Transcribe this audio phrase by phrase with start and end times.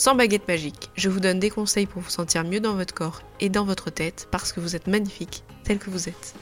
[0.00, 0.88] sans baguette magique.
[0.96, 3.90] Je vous donne des conseils pour vous sentir mieux dans votre corps et dans votre
[3.90, 6.34] tête parce que vous êtes magnifique tel que vous êtes.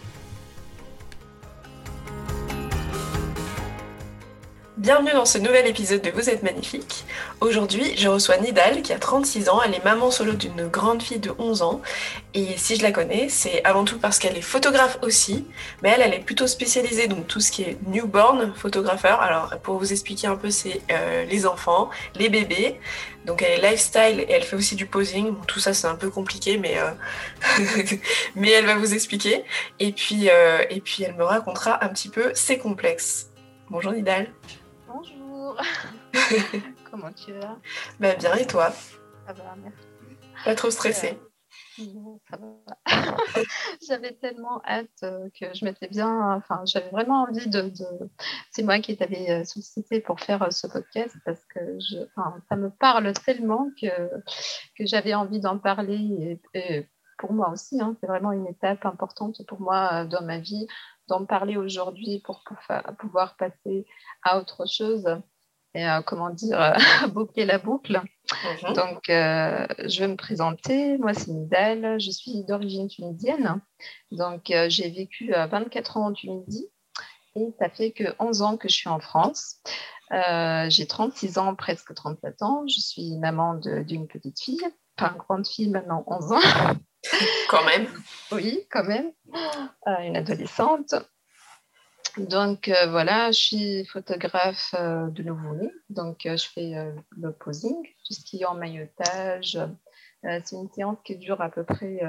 [4.78, 7.05] Bienvenue dans ce nouvel épisode de Vous êtes magnifique.
[7.41, 9.60] Aujourd'hui, je reçois Nidal qui a 36 ans.
[9.60, 11.82] Elle est maman solo d'une grande fille de 11 ans.
[12.32, 15.45] Et si je la connais, c'est avant tout parce qu'elle est photographe aussi.
[15.83, 19.20] Mais elle, elle est plutôt spécialisée dans tout ce qui est newborn photographeur.
[19.20, 22.78] Alors, pour vous expliquer un peu, c'est euh, les enfants, les bébés.
[23.27, 25.34] Donc, elle est lifestyle et elle fait aussi du posing.
[25.48, 27.64] tout ça, c'est un peu compliqué, mais, euh,
[28.36, 29.42] mais elle va vous expliquer.
[29.81, 33.31] Et puis, euh, et puis, elle me racontera un petit peu ses complexes.
[33.70, 34.28] Bonjour Nidal.
[36.91, 37.56] Comment tu vas?
[38.00, 38.70] Bah, Bien, et toi?
[39.27, 39.78] Ça va, merci.
[40.44, 41.18] Pas trop stressée.
[43.88, 47.72] J'avais tellement hâte euh, que je m'étais bien, enfin, j'avais vraiment envie de.
[48.50, 51.98] C'est moi qui t'avais euh, sollicité pour faire euh, ce podcast parce que je,
[52.48, 54.10] ça me parle tellement que,
[54.76, 56.86] que j'avais envie d'en parler et,
[57.19, 60.69] pour moi aussi, hein, c'est vraiment une étape importante pour moi dans ma vie
[61.08, 62.44] d'en parler aujourd'hui pour
[62.98, 63.86] pouvoir passer
[64.22, 65.04] à autre chose
[65.74, 66.72] et euh, comment dire, euh,
[67.08, 68.00] boucler la boucle.
[68.64, 68.72] Mhm.
[68.74, 70.98] Donc, euh, je vais me présenter.
[70.98, 72.00] Moi, c'est Nidal.
[72.00, 73.60] Je suis d'origine tunisienne.
[74.10, 76.69] Donc, j'ai vécu 24 ans en Tunisie
[77.36, 79.60] et ça fait que 11 ans que je suis en France.
[80.10, 82.64] j'ai 36 ans, presque 37 ans.
[82.66, 84.66] Je suis maman d'une petite fille,
[84.97, 86.75] pas une grande fille, maintenant 11 ans.
[87.48, 87.87] quand même.
[88.32, 89.12] Oui, quand même.
[89.87, 90.94] une adolescente.
[92.16, 96.72] Donc euh, voilà, je suis photographe euh, de nouveau-né, donc euh, je fais
[97.10, 97.76] le posing,
[98.06, 99.58] tout ce qui est en maillotage.
[100.22, 102.00] c'est une séance qui dure à peu près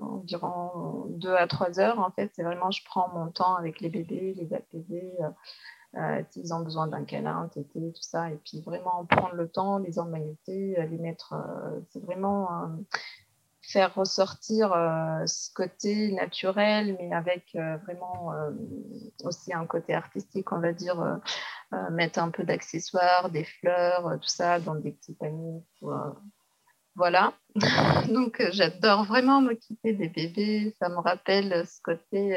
[0.00, 1.98] environ 2 à 3 heures.
[1.98, 5.12] En fait, c'est vraiment, je prends mon temps avec les bébés, les apaiser,
[6.30, 9.98] s'ils ont besoin d'un câlin, tété, tout ça, et puis vraiment prendre le temps, les
[9.98, 11.34] emmailloter, les mettre.
[11.90, 12.48] c'est vraiment
[13.62, 18.50] faire ressortir euh, ce côté naturel, mais avec euh, vraiment euh,
[19.24, 21.20] aussi un côté artistique, on va dire,
[21.90, 25.62] mettre un peu d'accessoires, des fleurs, tout ça dans des petits paniers.
[26.94, 27.32] Voilà.
[28.08, 30.74] Donc, j'adore vraiment m'occuper des bébés.
[30.78, 32.36] Ça me rappelle ce côté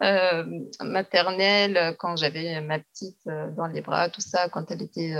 [0.80, 5.16] maternel quand j'avais ma petite dans les bras, tout ça, quand elle était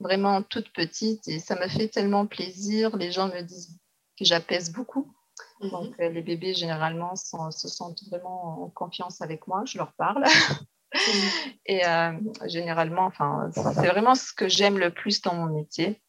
[0.00, 1.28] vraiment toute petite.
[1.28, 2.96] Et ça me fait tellement plaisir.
[2.96, 3.79] Les gens me disent
[4.24, 5.12] j'apaise beaucoup.
[5.60, 5.70] Mhm.
[5.70, 9.62] Donc, euh, les bébés, généralement, se sentent vraiment en confiance avec moi.
[9.66, 10.24] Je leur parle.
[10.24, 10.92] Mhm.
[11.66, 12.12] Et euh,
[12.46, 16.00] généralement, enfin, c'est vraiment ce que j'aime le plus dans mon métier.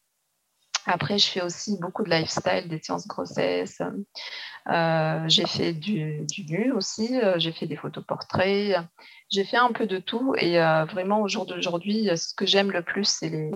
[0.86, 3.80] Après, je fais aussi beaucoup de lifestyle, des sciences grossesse.
[4.68, 7.20] Euh, j'ai fait du, du nu aussi.
[7.36, 8.76] j'ai fait des photos portraits.
[9.30, 10.34] J'ai fait un peu de tout.
[10.38, 10.58] Et
[10.90, 13.50] vraiment, au jour d'aujourd'hui, ce que j'aime le plus, c'est les,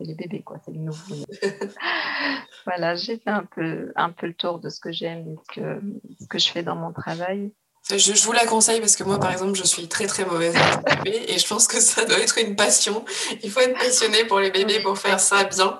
[0.00, 0.58] les, bébés, quoi.
[0.64, 1.24] C'est les nouveaux.
[2.66, 5.60] voilà, j'ai fait un peu, un peu le tour de ce que j'aime et ce
[5.60, 5.80] que,
[6.20, 7.52] ce que je fais dans mon travail.
[7.90, 10.88] Je, vous la conseille parce que moi, par exemple, je suis très très mauvaise avec
[10.88, 13.02] les bébés et je pense que ça doit être une passion.
[13.42, 15.78] Il faut être passionné pour les bébés pour faire ça bien.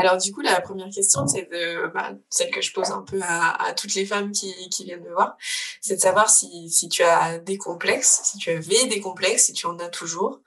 [0.00, 3.20] Alors du coup, la première question, c'est de bah, celle que je pose un peu
[3.22, 5.36] à, toutes les femmes qui, viennent me voir,
[5.82, 9.52] c'est de savoir si, si, tu as des complexes, si tu avais des complexes, si
[9.52, 10.40] tu en as toujours,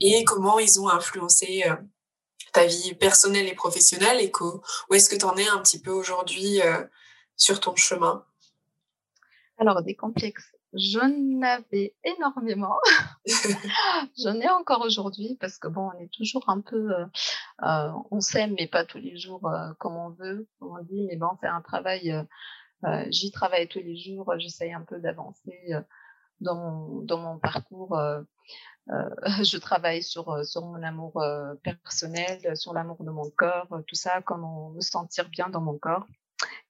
[0.00, 1.74] et comment ils ont influencé euh,
[2.52, 4.30] ta vie personnelle et professionnelle et
[4.88, 6.84] où est-ce que tu en es un petit peu aujourd'hui euh,
[7.36, 8.24] sur ton chemin?
[9.58, 12.76] Alors, des complexes, j'en avais énormément.
[14.18, 17.06] j'en ai encore aujourd'hui parce que bon, on est toujours un peu, euh,
[17.62, 21.16] euh, on s'aime mais pas tous les jours comme on veut, comme on dit, mais
[21.16, 22.14] bon, c'est un travail,
[23.08, 25.72] j'y travaille tous les jours, j'essaye un peu d'avancer
[26.40, 27.96] dans mon, dans mon parcours
[28.90, 29.10] euh,
[29.44, 33.94] je travaille sur, euh, sur mon amour euh, personnel, sur l'amour de mon corps, tout
[33.94, 36.06] ça, comment me sentir bien dans mon corps.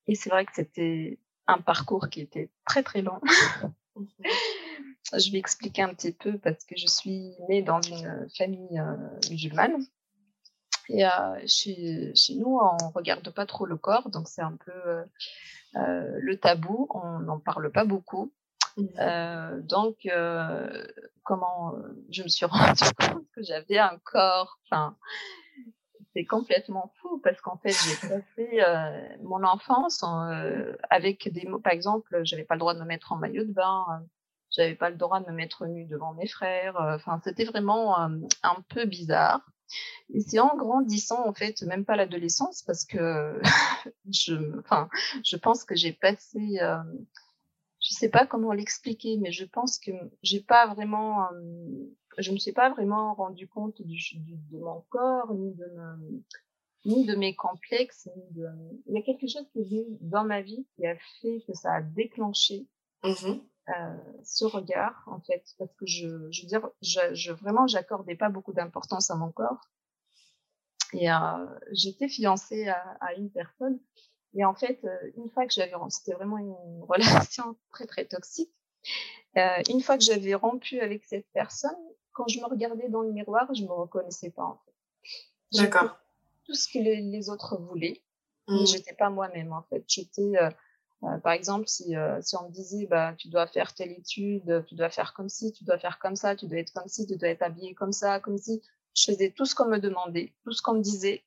[0.06, 3.20] Et c'est vrai que c'était un parcours qui était très très long.
[3.96, 8.82] je vais expliquer un petit peu parce que je suis née dans une famille
[9.30, 9.84] musulmane.
[10.88, 11.04] Et
[11.46, 15.04] chez, chez, nous, on regarde pas trop le corps, donc c'est un peu
[15.74, 16.88] le tabou.
[16.90, 18.32] On n'en parle pas beaucoup.
[18.78, 19.60] Mmh.
[19.62, 20.08] donc,
[21.22, 21.74] comment
[22.10, 24.96] je me suis rendu compte que j'avais un corps, enfin,
[26.14, 31.59] c'est complètement fou parce qu'en fait, j'ai passé euh, mon enfance euh, avec des mots.
[31.59, 34.05] Par exemple, j'avais pas le droit de me mettre en maillot de bain, euh,
[34.50, 36.76] j'avais pas le droit de me mettre nue devant mes frères.
[36.76, 39.41] Enfin, c'était vraiment un peu bizarre.
[40.12, 43.41] Et c'est en grandissant, en fait, même pas l'adolescence, parce que
[44.11, 44.91] je, enfin,
[45.25, 46.59] je pense que j'ai passé,
[47.81, 49.93] je sais pas comment l'expliquer, mais je pense que
[50.23, 51.26] j'ai pas vraiment
[52.19, 55.67] je me suis pas vraiment rendu compte du, du, de mon corps, ni de,
[56.85, 58.09] ni de mes complexes.
[58.17, 58.49] Ni de...
[58.87, 61.55] Il y a quelque chose qui est venu dans ma vie qui a fait que
[61.55, 62.67] ça a déclenché
[63.05, 63.38] mmh
[63.69, 68.17] euh, ce regard, en fait, parce que je, je veux dire, je, je vraiment, j'accordais
[68.17, 69.61] pas beaucoup d'importance à mon corps.
[70.93, 73.79] Et euh, j'étais fiancée à, à, une personne.
[74.35, 76.56] Et en fait, euh, une fois que j'avais, c'était vraiment une
[76.88, 78.53] relation très très toxique.
[79.37, 81.70] Euh, une fois que j'avais rompu avec cette personne,
[82.12, 85.62] quand je me regardais dans le miroir, je me reconnaissais pas en fait.
[85.62, 85.99] D'accord.
[86.44, 88.03] Tout ce que les, autres voulaient,
[88.49, 88.67] mais mmh.
[88.67, 89.85] j'étais pas moi-même en fait.
[89.87, 90.50] J'étais, euh,
[91.05, 94.64] euh, par exemple, si, euh, si on me disait, bah, tu dois faire telle étude,
[94.67, 97.06] tu dois faire comme ci, tu dois faire comme ça, tu dois être comme ci,
[97.06, 98.62] tu dois être habillé comme ça, comme si,
[98.94, 101.23] je faisais tout ce qu'on me demandait, tout ce qu'on me disait.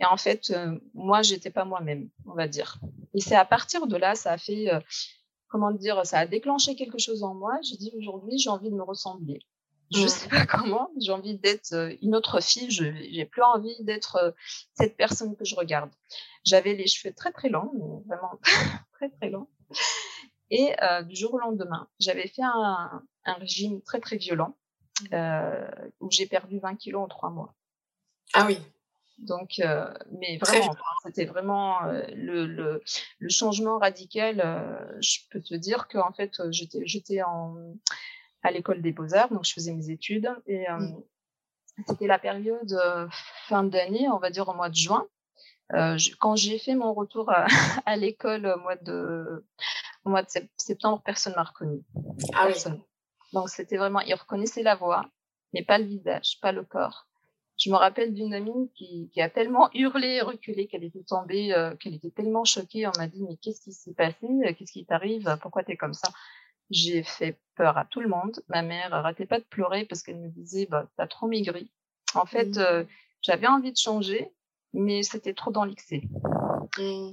[0.00, 0.52] Et en fait,
[0.92, 2.80] moi, j'étais pas moi-même, on va dire.
[3.14, 4.68] Et c'est à partir de là, ça a fait,
[5.46, 7.56] comment dire, ça a déclenché quelque chose en moi.
[7.62, 9.38] J'ai dit aujourd'hui, j'ai envie de me ressembler.
[9.94, 10.90] Je sais pas comment.
[11.00, 12.70] J'ai envie d'être euh, une autre fille.
[12.70, 14.30] Je j'ai plus envie d'être euh,
[14.74, 15.90] cette personne que je regarde.
[16.44, 18.38] J'avais les cheveux très très longs, vraiment
[18.92, 19.48] très très longs.
[20.50, 24.56] Et euh, du jour au lendemain, j'avais fait un, un, régime très très violent
[25.12, 25.68] euh,
[26.00, 27.54] où j'ai perdu 20 kilos en trois mois.
[28.34, 28.58] Ah oui.
[29.18, 30.74] Donc, euh, mais vraiment,
[31.04, 32.82] c'était vraiment le, le,
[33.18, 34.36] le, changement radical.
[35.00, 37.56] je peux te dire qu'en fait, j'étais en,
[38.44, 41.02] à l'école des beaux-arts, donc je faisais mes études et euh, mmh.
[41.88, 43.08] c'était la période euh,
[43.48, 45.06] fin d'année, on va dire au mois de juin.
[45.72, 47.46] Euh, quand j'ai fait mon retour à,
[47.86, 49.44] à l'école au mois de
[50.04, 51.80] au mois de septembre, personne m'a reconnu.
[52.34, 52.82] Ah personne.
[53.32, 55.06] Donc c'était vraiment, ils reconnaissaient la voix,
[55.54, 57.06] mais pas le visage, pas le corps.
[57.56, 61.54] Je me rappelle d'une amie qui, qui, a tellement hurlé et reculé qu'elle était tombée,
[61.54, 62.86] euh, qu'elle était tellement choquée.
[62.86, 64.26] On m'a dit mais qu'est-ce qui s'est passé?
[64.58, 65.38] Qu'est-ce qui t'arrive?
[65.40, 66.10] Pourquoi tu es comme ça?
[66.74, 68.42] J'ai fait peur à tout le monde.
[68.48, 71.70] Ma mère arrêtait pas de pleurer parce qu'elle me disait, bah, t'as trop maigri.
[72.14, 72.58] En fait, mmh.
[72.58, 72.84] euh,
[73.22, 74.30] j'avais envie de changer,
[74.72, 76.02] mais c'était trop dans l'excès.
[76.78, 77.12] Mmh.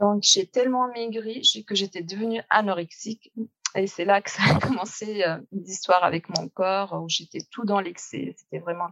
[0.00, 3.32] Donc, j'ai tellement maigri que j'étais devenue anorexique.
[3.74, 7.40] Et c'est là que ça a commencé euh, une histoire avec mon corps où j'étais
[7.50, 8.34] tout dans l'excès.
[8.36, 8.90] C'était vraiment.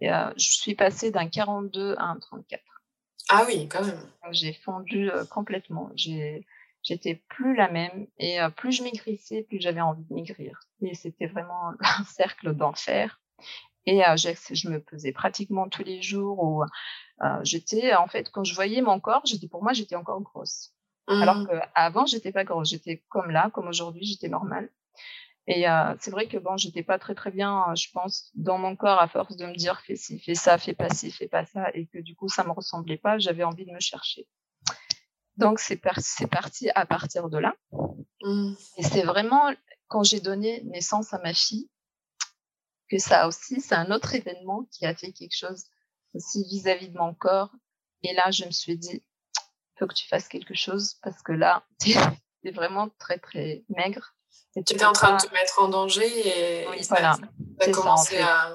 [0.00, 2.62] Et, euh, je suis passée d'un 42 à un 34.
[3.30, 4.00] Ah oui, quand même.
[4.32, 5.90] J'ai fondu euh, complètement.
[5.94, 6.46] J'ai
[6.84, 10.60] j'étais plus la même et euh, plus je maigrissais, plus j'avais envie de maigrir.
[10.82, 13.20] Et c'était vraiment un cercle d'enfer.
[13.86, 18.44] Et euh, je me pesais pratiquement tous les jours où euh, j'étais, en fait, quand
[18.44, 20.72] je voyais mon corps, j'étais pour moi, j'étais encore grosse.
[21.08, 21.22] Mmh.
[21.22, 22.70] Alors qu'avant, j'étais pas grosse.
[22.70, 24.70] J'étais comme là, comme aujourd'hui, j'étais normale.
[25.46, 25.66] Et
[25.98, 29.08] c'est vrai que bon, j'étais pas très très bien, je pense, dans mon corps à
[29.08, 31.86] force de me dire fais ci, fais ça, fais pas ci, fais pas ça, et
[31.86, 33.18] que du coup ça me ressemblait pas.
[33.18, 34.26] J'avais envie de me chercher.
[35.36, 37.54] Donc, c'est parti à partir de là.
[38.22, 38.54] Mmh.
[38.78, 39.52] Et c'est vraiment
[39.88, 41.68] quand j'ai donné naissance à ma fille
[42.90, 45.64] que ça aussi, c'est un autre événement qui a fait quelque chose
[46.14, 47.50] aussi vis-à-vis de mon corps.
[48.02, 49.02] Et là, je me suis dit,
[49.78, 51.92] faut que tu fasses quelque chose parce que là, tu
[52.44, 54.14] es, vraiment très, très maigre.
[54.54, 57.14] tu étais en train de te mettre en danger et, oui, voilà.
[57.14, 58.54] ça, a commencé à...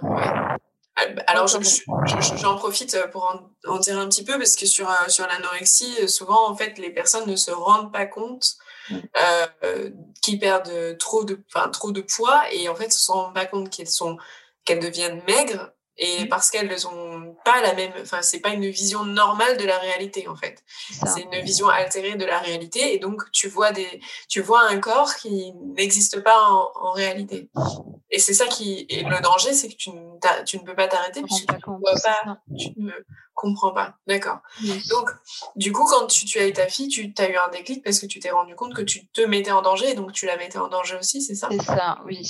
[1.28, 6.08] Alors, j'en profite pour en, dire un petit peu parce que sur, euh, sur l'anorexie,
[6.08, 8.58] souvent, en fait, les personnes ne se rendent pas compte
[8.92, 9.90] euh,
[10.22, 13.90] qu'ils perdent trop de, trop de poids et en fait, se rendent pas compte qu'elles
[13.90, 14.18] sont,
[14.66, 16.30] qu'elles deviennent maigres et mmh.
[16.30, 20.30] parce qu'elles n'ont pas la même, enfin, c'est pas une vision normale de la réalité,
[20.30, 20.64] en fait.
[21.06, 22.96] C'est une vision altérée de la réalité.
[22.96, 27.50] Et donc, tu vois des, tu vois un corps qui n'existe pas en, en, réalité.
[28.12, 29.92] Et c'est ça qui, et le danger, c'est que tu,
[30.46, 32.92] tu ne peux pas t'arrêter puisque tu ne vois pas, tu ne
[33.40, 33.96] comprends pas.
[34.08, 34.40] D'accord.
[34.90, 35.10] Donc,
[35.56, 38.00] du coup, quand tu, tu as eu ta fille, tu as eu un déclic parce
[38.00, 40.36] que tu t'es rendu compte que tu te mettais en danger et donc tu la
[40.38, 41.48] mettais en danger aussi, c'est ça?
[41.52, 42.22] C'est ça, oui.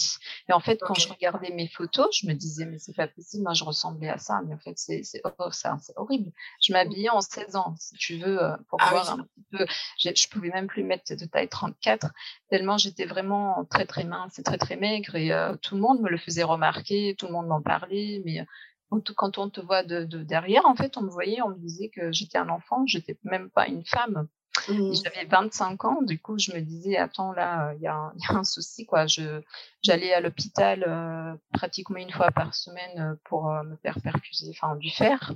[0.48, 3.44] Et en fait, quand je regardais mes photos, je me disais, mais c'est pas possible,
[3.44, 5.50] moi je ressemblais à ça, mais en fait, c'est oh,
[5.96, 6.32] horrible.
[6.62, 9.66] Je m'habillais en 16 ans, si tu veux, euh, pour ah voir un petit peu.
[10.00, 12.08] Je, je pouvais même plus mettre de taille 34,
[12.50, 16.02] tellement j'étais vraiment très très mince et très très maigre et euh, tout le monde
[16.02, 18.46] me le faisait remarquer, tout le monde m'en parlait, mais
[19.16, 21.90] quand on te voit de, de, derrière, en fait, on me voyait, on me disait
[21.90, 24.28] que j'étais un enfant, j'étais même pas une femme.
[24.68, 24.94] Mmh.
[24.94, 28.86] J'avais 25 ans, du coup, je me disais, attends, là, il y, a un souci,
[28.86, 29.06] quoi.
[29.82, 34.52] j'allais à l'hôpital euh, pratiquement une fois par semaine euh, pour euh, me faire perfuser,
[34.52, 35.34] enfin, du fer,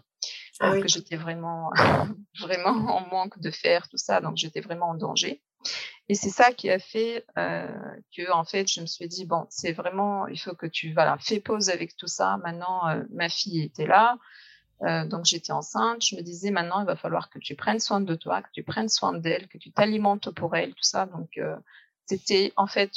[0.59, 1.71] ah parce que j'étais vraiment,
[2.39, 5.41] vraiment en manque de fer, tout ça, donc j'étais vraiment en danger.
[6.09, 9.71] Et c'est ça qui a fait que, en fait, je me suis dit, bon, c'est
[9.71, 12.37] vraiment, il faut que tu, voilà, fais pause avec tout ça.
[12.43, 14.17] Maintenant, ma fille était là.
[14.83, 18.01] Euh, donc j'étais enceinte, je me disais maintenant il va falloir que tu prennes soin
[18.01, 21.05] de toi, que tu prennes soin d'elle, que tu t'alimentes pour elle, tout ça.
[21.05, 21.55] Donc euh,
[22.05, 22.91] c'était en fait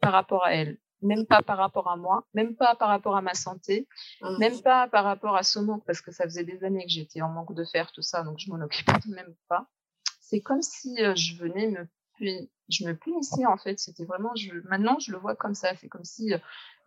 [0.00, 3.22] par rapport à elle, même pas par rapport à moi, même pas par rapport à
[3.22, 3.88] ma santé,
[4.20, 4.38] mmh.
[4.38, 7.20] même pas par rapport à ce manque parce que ça faisait des années que j'étais
[7.20, 9.66] en manque de fer, tout ça, donc je m'en occupais même pas.
[10.28, 11.88] C'est comme si je venais me
[12.68, 13.78] je me punissais en fait.
[13.78, 15.74] C'était vraiment, je, maintenant je le vois comme ça.
[15.76, 16.32] C'est comme si,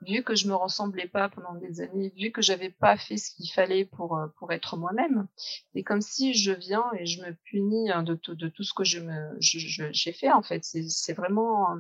[0.02, 3.34] vu que je me ressemblais pas pendant des années, vu que j'avais pas fait ce
[3.34, 5.28] qu'il fallait pour pour être moi-même,
[5.74, 8.74] c'est comme si je viens et je me punis hein, de tout de tout ce
[8.74, 10.64] que je me j'ai fait en fait.
[10.64, 11.78] C'est vraiment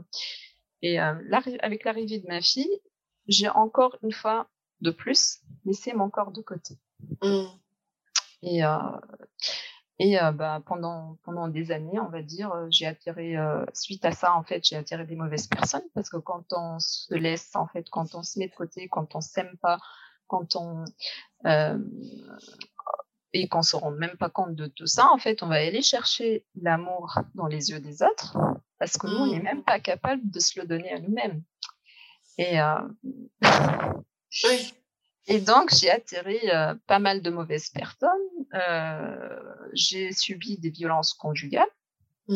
[0.81, 1.13] et euh,
[1.59, 2.81] avec l'arrivée de ma fille,
[3.27, 4.49] j'ai encore une fois
[4.81, 6.75] de plus laissé mon corps de côté.
[7.21, 7.45] Mmh.
[8.43, 8.77] Et euh,
[9.99, 14.03] et euh, bah, pendant, pendant des années, on va dire, euh, j'ai attiré, euh, suite
[14.05, 17.55] à ça, en fait, j'ai attiré des mauvaises personnes parce que quand on se laisse,
[17.55, 19.79] en fait, quand on se met de côté, quand on s'aime pas,
[20.27, 20.85] quand on.
[23.33, 25.81] et qu'on se rend même pas compte de tout ça, en fait, on va aller
[25.81, 28.37] chercher l'amour dans les yeux des autres
[28.79, 29.43] parce que nous, on n'est mmh.
[29.43, 31.43] même pas capable de se le donner à nous-mêmes.
[32.37, 32.57] Et.
[34.45, 34.73] oui.
[35.27, 38.09] Et donc, j'ai attiré euh, pas mal de mauvaises personnes.
[38.53, 39.39] Euh,
[39.73, 41.69] j'ai subi des violences conjugales.
[42.27, 42.35] Mmh.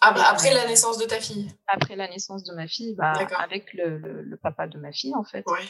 [0.00, 3.98] Après, la naissance de ta fille Après la naissance de ma fille, bah, avec le,
[4.22, 5.44] le, papa de ma fille, en fait.
[5.46, 5.64] Ouais.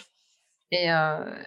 [0.73, 1.43] Et, euh,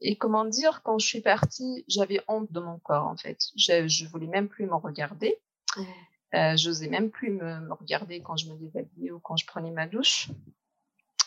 [0.00, 3.38] et comment dire, quand je suis partie, j'avais honte de mon corps, en fait.
[3.56, 5.36] Je, je voulais même plus me regarder.
[5.76, 5.82] Mmh.
[6.34, 9.70] Euh, J'osais même plus me, me, regarder quand je me déshabillais ou quand je prenais
[9.70, 10.30] ma douche.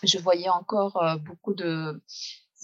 [0.03, 2.01] Je voyais encore euh, beaucoup de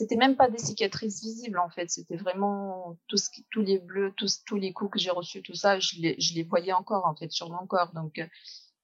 [0.02, 3.78] c'était même pas des cicatrices visibles en fait, c'était vraiment tout ce qui, tous les
[3.78, 6.74] bleus, tous, tous les coups que j'ai reçus, tout ça, je les, je les voyais
[6.74, 7.92] encore en fait sur mon corps.
[7.94, 8.26] Donc euh,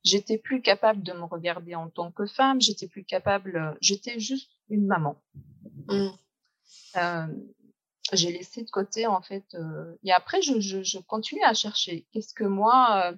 [0.03, 4.19] j'étais plus capable de me regarder en tant que femme, j'étais plus capable, euh, j'étais
[4.19, 5.19] juste une maman.
[5.88, 6.09] Mmh.
[6.97, 7.27] Euh,
[8.13, 9.57] j'ai laissé de côté en fait,
[10.03, 12.05] et après je, je, je continuais à chercher.
[12.12, 13.12] Qu'est-ce que moi,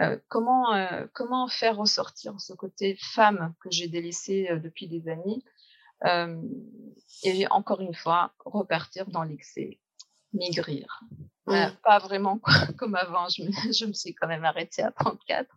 [0.00, 0.66] euh, comment
[1.12, 5.44] comment faire ressortir ce côté femme que j'ai délaissé depuis des années?
[6.04, 6.42] Euh,
[7.22, 9.80] et encore une fois, repartir dans l'excès,
[10.32, 11.02] maigrir.
[11.48, 12.40] Euh, pas vraiment
[12.78, 15.48] comme avant, je me, je me, suis quand même arrêtée à 34.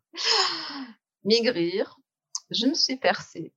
[1.24, 2.00] Maigrir,
[2.50, 3.54] je me suis percée.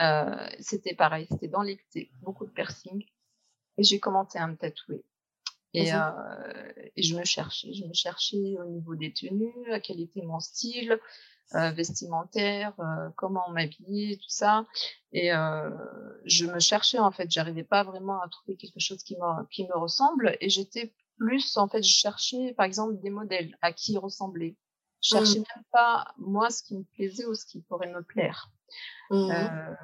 [0.00, 3.04] Euh, c'était pareil, c'était dans l'excès, beaucoup de piercing.
[3.76, 5.04] Et j'ai commencé à me tatouer.
[5.74, 10.00] Et, mmh euh, et, je me cherchais, je me cherchais au niveau des tenues, quel
[10.00, 11.00] était mon style,
[11.52, 14.66] vestimentaire, euh, comment m'habiller, tout ça.
[15.12, 15.70] Et euh,
[16.24, 19.64] je me cherchais en fait, j'arrivais pas vraiment à trouver quelque chose qui me qui
[19.64, 20.36] me ressemble.
[20.40, 24.56] Et j'étais plus en fait, je cherchais par exemple des modèles à qui ressembler.
[25.02, 25.44] Je cherchais mmh.
[25.54, 28.50] même pas moi ce qui me plaisait ou ce qui pourrait me plaire.
[29.10, 29.30] Mmh.
[29.30, 29.74] Euh,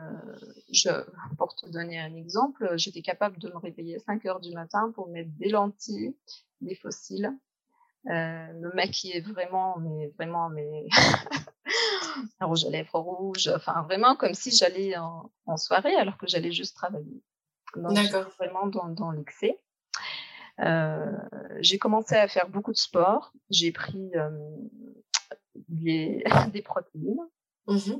[0.73, 0.90] je,
[1.37, 4.90] pour te donner un exemple, j'étais capable de me réveiller à 5 heures du matin
[4.95, 6.17] pour mettre des lentilles,
[6.62, 7.38] des fossiles,
[8.07, 10.87] euh, me maquiller vraiment, mais vraiment, mais
[12.40, 16.26] un rouge à lèvres rouge, enfin vraiment comme si j'allais en, en, soirée alors que
[16.26, 17.23] j'allais juste travailler.
[17.76, 18.30] D'accord.
[18.38, 19.61] Vraiment dans, dans l'excès.
[20.61, 21.12] Euh,
[21.61, 23.33] j'ai commencé à faire beaucoup de sport.
[23.50, 24.30] J'ai pris euh,
[25.69, 27.21] des, des protéines
[27.66, 27.95] mmh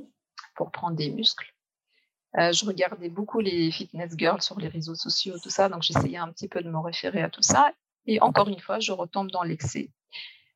[0.55, 1.53] pour prendre des muscles.
[2.37, 6.17] Euh, je regardais beaucoup les fitness girls sur les réseaux sociaux, tout ça, donc j'essayais
[6.17, 7.73] un petit peu de me référer à tout ça.
[8.05, 9.91] Et encore une fois, je retombe dans l'excès.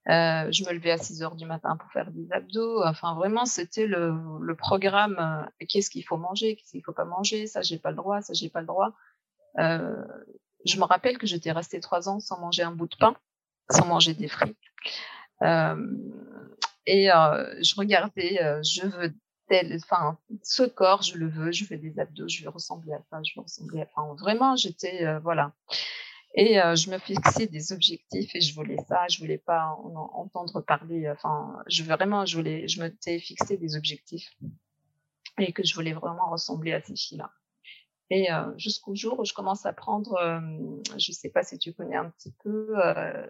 [0.07, 2.83] Euh, je me levais à 6 heures du matin pour faire des abdos.
[2.83, 5.17] Enfin, vraiment, c'était le, programme.
[5.19, 8.21] Euh, qu'est-ce qu'il faut manger, qu'est-ce qu'il faut pas manger, ça j'ai pas le droit,
[8.21, 8.93] ça j'ai pas le droit.
[9.57, 10.03] Euh,
[10.65, 13.15] je me rappelle que j'étais restée trois ans sans manger un bout de pain,
[13.69, 14.57] sans manger des frites.
[16.87, 19.13] Et je regardais, je veux
[19.47, 23.01] tel, enfin, ce corps, je le veux, je veux des abdos, je veux ressembler à
[23.09, 25.53] ça, je veux ressembler à, enfin, vraiment, j'étais, voilà.
[26.37, 29.95] Et euh, je me fixais des objectifs et je voulais ça, je voulais pas en,
[30.13, 31.09] entendre parler.
[31.09, 34.35] Enfin, je vraiment, je voulais, je me fixé des objectifs
[35.37, 37.31] et que je voulais vraiment ressembler à ces filles-là.
[38.11, 40.39] Et euh, jusqu'au jour où je commence à prendre, euh,
[40.97, 43.25] je sais pas si tu connais un petit peu, euh,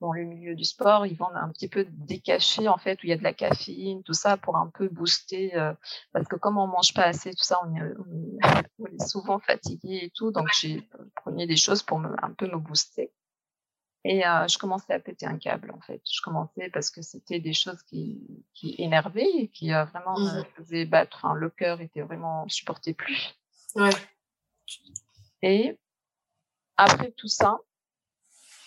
[0.00, 3.06] dans le milieu du sport, ils vendent un petit peu des cachets en fait où
[3.06, 5.74] il y a de la caféine, tout ça pour un peu booster, euh,
[6.12, 7.82] parce que comme on mange pas assez, tout ça, on est,
[8.78, 12.46] on est souvent fatigué et tout, donc j'ai pris des choses pour me, un peu
[12.46, 13.12] me booster.
[14.04, 16.00] Et euh, je commençais à péter un câble, en fait.
[16.10, 18.18] Je commençais parce que c'était des choses qui,
[18.54, 20.44] qui énervaient et qui euh, vraiment me mmh.
[20.56, 21.18] faisaient battre.
[21.22, 23.34] Enfin, le cœur était vraiment, supporté plus.
[23.74, 23.90] Ouais.
[25.42, 25.78] Et
[26.76, 27.58] après tout ça,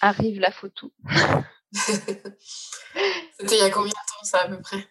[0.02, 0.94] arrive la photo.
[1.74, 4.88] c'était il y a combien de temps, ça, à peu près?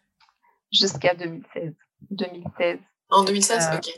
[0.72, 1.74] Jusqu'à 2016.
[2.10, 2.78] 2016.
[3.10, 3.90] En 2016, euh, ok.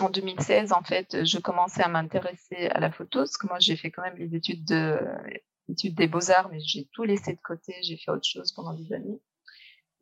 [0.00, 3.76] En 2016, en fait, je commençais à m'intéresser à la photo, parce que moi, j'ai
[3.76, 4.98] fait quand même les études de
[5.68, 8.92] études des beaux-arts, mais j'ai tout laissé de côté, j'ai fait autre chose pendant des
[8.92, 9.20] années.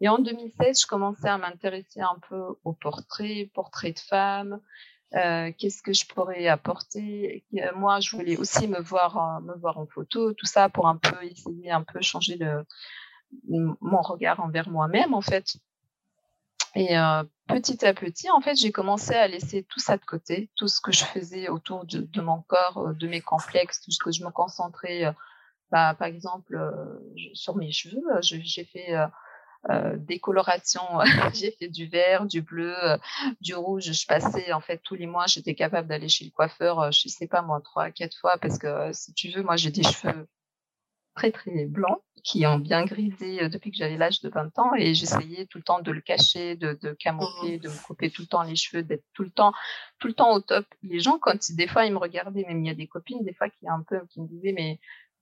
[0.00, 4.60] Et en 2016, je commençais à m'intéresser un peu aux portraits, portraits de femmes,
[5.14, 7.44] euh, qu'est-ce que je pourrais apporter?
[7.54, 10.96] Euh, moi, je voulais aussi me voir, me voir en photo, tout ça pour un
[10.96, 12.38] peu essayer, un peu changer
[13.48, 15.56] mon regard envers moi-même, en fait.
[16.74, 20.50] Et euh, petit à petit, en fait, j'ai commencé à laisser tout ça de côté,
[20.56, 24.12] tout ce que je faisais autour de, mon corps, de mes complexes, tout ce que
[24.12, 25.14] je me concentrais
[25.70, 26.58] bah, par exemple,
[27.34, 28.94] sur mes cheveux, j'ai fait
[29.70, 31.00] euh, des colorations.
[31.34, 32.74] j'ai fait du vert, du bleu,
[33.40, 33.92] du rouge.
[33.92, 37.26] Je passais en fait tous les mois, j'étais capable d'aller chez le coiffeur, je sais
[37.26, 40.28] pas moi, trois, quatre fois, parce que si tu veux, moi j'ai des cheveux
[41.14, 44.94] très très blancs qui ont bien grisé depuis que j'avais l'âge de 20 ans et
[44.94, 48.42] j'essayais tout le temps de le cacher, de, camoufler, de me couper tout le temps
[48.42, 49.52] les cheveux, d'être tout le temps
[49.98, 50.66] tout le temps au top.
[50.82, 53.34] Les gens quand des fois ils me regardaient, même il y a des copines des
[53.34, 54.78] fois qui un peu qui me disaient mais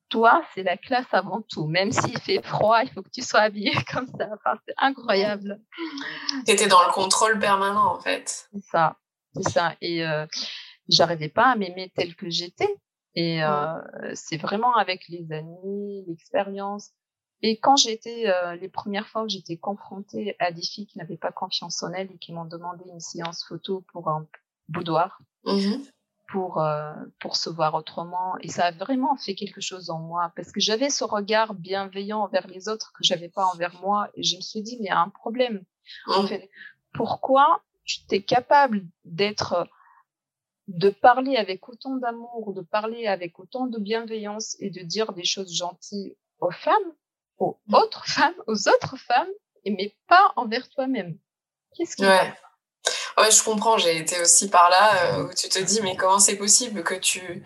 [0.08, 1.66] toi, c'est la classe avant tout.
[1.66, 4.28] Même s'il fait froid, il faut que tu sois habillé comme ça.
[4.32, 5.60] Enfin, c'est incroyable.
[6.46, 8.48] Tu étais dans le contrôle permanent, en fait.
[8.52, 8.96] C'est ça.
[9.34, 9.76] C'est ça.
[9.80, 10.26] Et euh,
[10.88, 12.76] j'arrivais pas à m'aimer telle que j'étais.
[13.14, 13.80] Et euh,
[14.14, 16.90] c'est vraiment avec les années, l'expérience.
[17.42, 21.16] Et quand j'étais, euh, les premières fois où j'étais confrontée à des filles qui n'avaient
[21.16, 24.26] pas confiance en elles et qui m'ont demandé une séance photo pour un
[24.68, 25.76] boudoir, mmh
[26.28, 28.34] pour, euh, pour se voir autrement.
[28.40, 32.20] Et ça a vraiment fait quelque chose en moi parce que j'avais ce regard bienveillant
[32.20, 34.08] envers les autres que j'avais pas envers moi.
[34.14, 35.64] Et je me suis dit, mais il y a un problème.
[36.06, 36.28] En mmh.
[36.28, 36.50] fait,
[36.92, 39.68] pourquoi tu t'es capable d'être,
[40.68, 45.24] de parler avec autant d'amour, de parler avec autant de bienveillance et de dire des
[45.24, 46.92] choses gentilles aux femmes,
[47.38, 47.74] aux mmh.
[47.74, 49.28] autres femmes, aux autres femmes,
[49.64, 51.18] mais pas envers toi-même?
[51.76, 52.34] Qu'est-ce qui ouais.
[53.18, 53.78] Ouais, je comprends.
[53.78, 56.94] J'ai été aussi par là euh, où tu te dis, mais comment c'est possible que
[56.94, 57.42] tu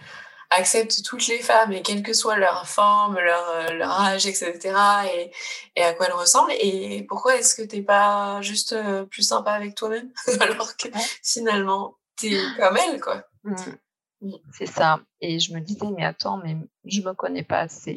[0.50, 4.58] acceptes toutes les femmes et quelle que soit leur forme, leur, euh, leur âge, etc.
[5.14, 5.30] Et,
[5.76, 6.52] et à quoi elles ressemblent.
[6.58, 10.88] Et pourquoi est-ce que t'es pas juste euh, plus sympa avec toi-même alors que
[11.22, 13.22] finalement t'es comme elle, quoi.
[13.44, 13.54] Mmh.
[14.52, 15.00] C'est ça.
[15.20, 17.96] Et je me disais, mais attends, mais je me connais pas assez.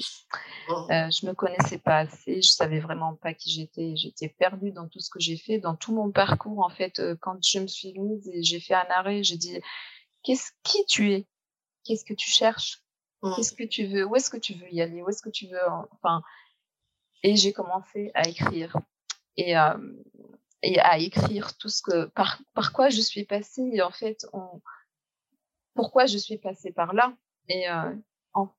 [0.70, 0.74] Mmh.
[0.92, 2.42] Euh, je me connaissais pas assez.
[2.42, 3.96] Je savais vraiment pas qui j'étais.
[3.96, 6.60] J'étais perdue dans tout ce que j'ai fait, dans tout mon parcours.
[6.64, 9.60] En fait, euh, quand je me suis mise et j'ai fait un arrêt, j'ai dit,
[10.24, 11.28] qu'est-ce qui tu es?
[11.84, 12.82] Qu'est-ce que tu cherches?
[13.22, 13.34] Mmh.
[13.36, 14.06] Qu'est-ce que tu veux?
[14.06, 15.02] Où est-ce que tu veux y aller?
[15.02, 15.60] Où est-ce que tu veux
[15.92, 16.22] Enfin,
[17.24, 18.78] et j'ai commencé à écrire
[19.36, 19.78] et, euh,
[20.62, 23.70] et à écrire tout ce que par par quoi je suis passée.
[23.74, 24.62] Et en fait, on
[25.74, 27.16] pourquoi je suis passée par là
[27.50, 27.94] et euh,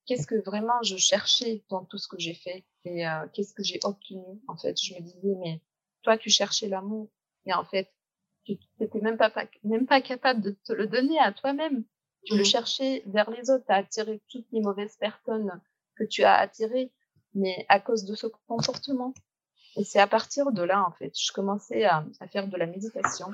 [0.07, 3.63] qu'est-ce que vraiment je cherchais dans tout ce que j'ai fait et euh, qu'est-ce que
[3.63, 4.23] j'ai obtenu.
[4.49, 5.61] En fait, je me disais, mais
[6.03, 7.09] toi, tu cherchais l'amour
[7.47, 7.91] et en fait,
[8.45, 11.85] tu n'étais même pas, même pas capable de te le donner à toi-même.
[12.27, 12.47] Tu le mmh.
[12.47, 15.61] cherchais vers les autres, tu as attiré toutes les mauvaises personnes
[15.97, 16.91] que tu as attirées,
[17.35, 19.15] mais à cause de ce comportement.
[19.77, 22.67] Et c'est à partir de là, en fait, je commençais à, à faire de la
[22.67, 23.31] méditation.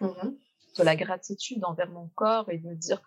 [0.00, 0.36] Mmh
[0.76, 3.02] de la gratitude envers mon corps et de me dire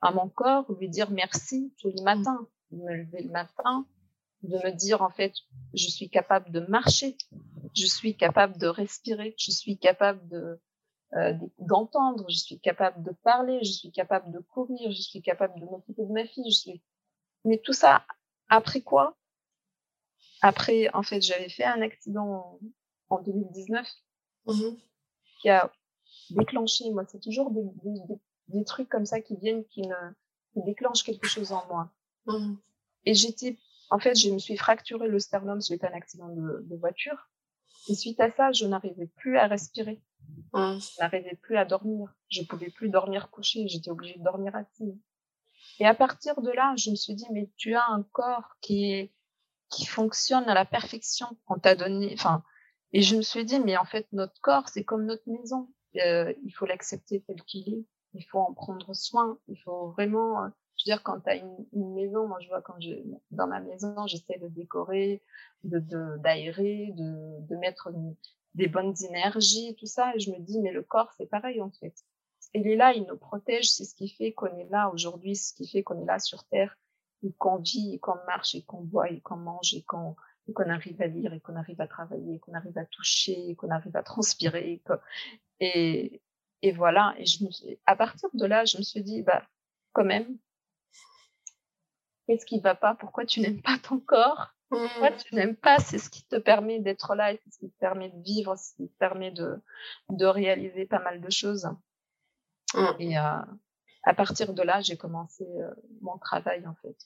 [0.00, 3.86] à mon corps, lui dire merci tous les matins, de me lever le matin,
[4.42, 5.34] de me dire en fait,
[5.74, 7.16] je suis capable de marcher,
[7.76, 10.60] je suis capable de respirer, je suis capable de
[11.16, 15.58] euh, d'entendre, je suis capable de parler, je suis capable de courir, je suis capable
[15.60, 16.82] de m'occuper de ma fille, je suis
[17.44, 18.06] mais tout ça
[18.48, 19.16] après quoi?
[20.40, 22.58] Après en fait, j'avais fait un accident
[23.08, 23.86] en, 2019
[24.46, 24.52] mmh
[25.42, 25.72] qui a
[26.34, 26.90] déclencher.
[26.90, 28.00] Moi, c'est toujours des, des,
[28.48, 29.94] des, trucs comme ça qui viennent, qui me
[30.52, 31.90] qui déclenchent quelque chose en moi.
[32.26, 32.56] Mmh.
[33.04, 33.58] Et j'étais,
[33.90, 37.28] en fait, je me suis fracturé le sternum suite à un accident de, de voiture.
[37.88, 40.02] Et suite à ça, je n'arrivais plus à respirer.
[40.52, 40.78] Mmh.
[40.80, 42.12] Je n'arrivais plus à dormir.
[42.28, 43.68] Je pouvais plus dormir couché.
[43.68, 44.98] J'étais obligée de dormir assise.
[45.78, 48.92] Et à partir de là, je me suis dit, mais tu as un corps qui
[48.92, 49.14] est,
[49.70, 51.26] qui fonctionne à la perfection.
[51.46, 52.42] On t'a donné, enfin,
[52.92, 55.72] et je me suis dit, mais en fait, notre corps, c'est comme notre maison.
[55.96, 57.84] Euh, il faut l'accepter tel qu'il est.
[58.14, 59.38] Il faut en prendre soin.
[59.48, 62.62] Il faut vraiment, euh, je veux dire, quand tu as une, maison, moi je vois
[62.62, 62.94] quand je,
[63.30, 65.22] dans ma maison, j'essaie de décorer,
[65.64, 65.78] de
[66.18, 67.90] d'aérer, de, de, mettre
[68.54, 70.14] des bonnes énergies, tout ça.
[70.14, 71.94] Et je me dis, mais le corps, c'est pareil en fait.
[72.54, 73.70] Il est là, il nous protège.
[73.70, 76.44] C'est ce qui fait qu'on est là aujourd'hui, ce qui fait qu'on est là sur
[76.44, 76.76] Terre.
[77.38, 80.16] qu'on vit et qu'on marche et qu'on boit et qu'on mange et qu'on
[80.54, 83.96] qu'on arrive à lire et qu'on arrive à travailler, qu'on arrive à toucher, qu'on arrive
[83.96, 84.82] à transpirer.
[85.60, 86.22] Et,
[86.62, 87.14] et voilà.
[87.18, 87.50] Et je me
[87.86, 89.46] à partir de là, je me suis dit, bah,
[89.92, 90.38] quand même,
[92.26, 92.94] qu'est-ce qui va pas?
[92.94, 94.54] Pourquoi tu n'aimes pas ton corps?
[94.68, 95.16] Pourquoi mmh.
[95.16, 95.78] tu n'aimes pas?
[95.78, 98.70] C'est ce qui te permet d'être là, c'est ce qui te permet de vivre, c'est
[98.70, 99.60] ce qui te permet de,
[100.08, 101.68] de réaliser pas mal de choses.
[102.74, 102.86] Mmh.
[103.00, 103.42] Et euh,
[104.04, 106.96] à partir de là, j'ai commencé euh, mon travail en fait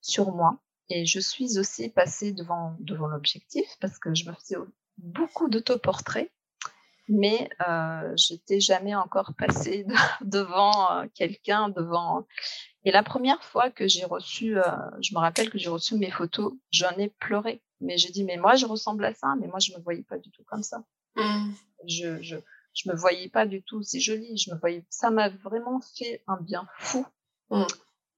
[0.00, 0.60] sur moi.
[0.90, 4.56] Et je suis aussi passée devant, devant l'objectif parce que je me faisais
[4.98, 6.30] beaucoup d'autoportraits,
[7.08, 9.86] mais euh, j'étais jamais encore passée
[10.20, 12.26] devant euh, quelqu'un, devant.
[12.84, 14.62] Et la première fois que j'ai reçu, euh,
[15.00, 17.62] je me rappelle que j'ai reçu mes photos, j'en ai pleuré.
[17.80, 20.18] Mais j'ai dit, mais moi je ressemble à ça, mais moi je me voyais pas
[20.18, 20.84] du tout comme ça.
[21.14, 21.52] Mmh.
[21.86, 22.36] Je, je,
[22.74, 24.36] je me voyais pas du tout si jolie.
[24.36, 27.06] Je me voyais, ça m'a vraiment fait un bien fou.
[27.50, 27.64] Mmh.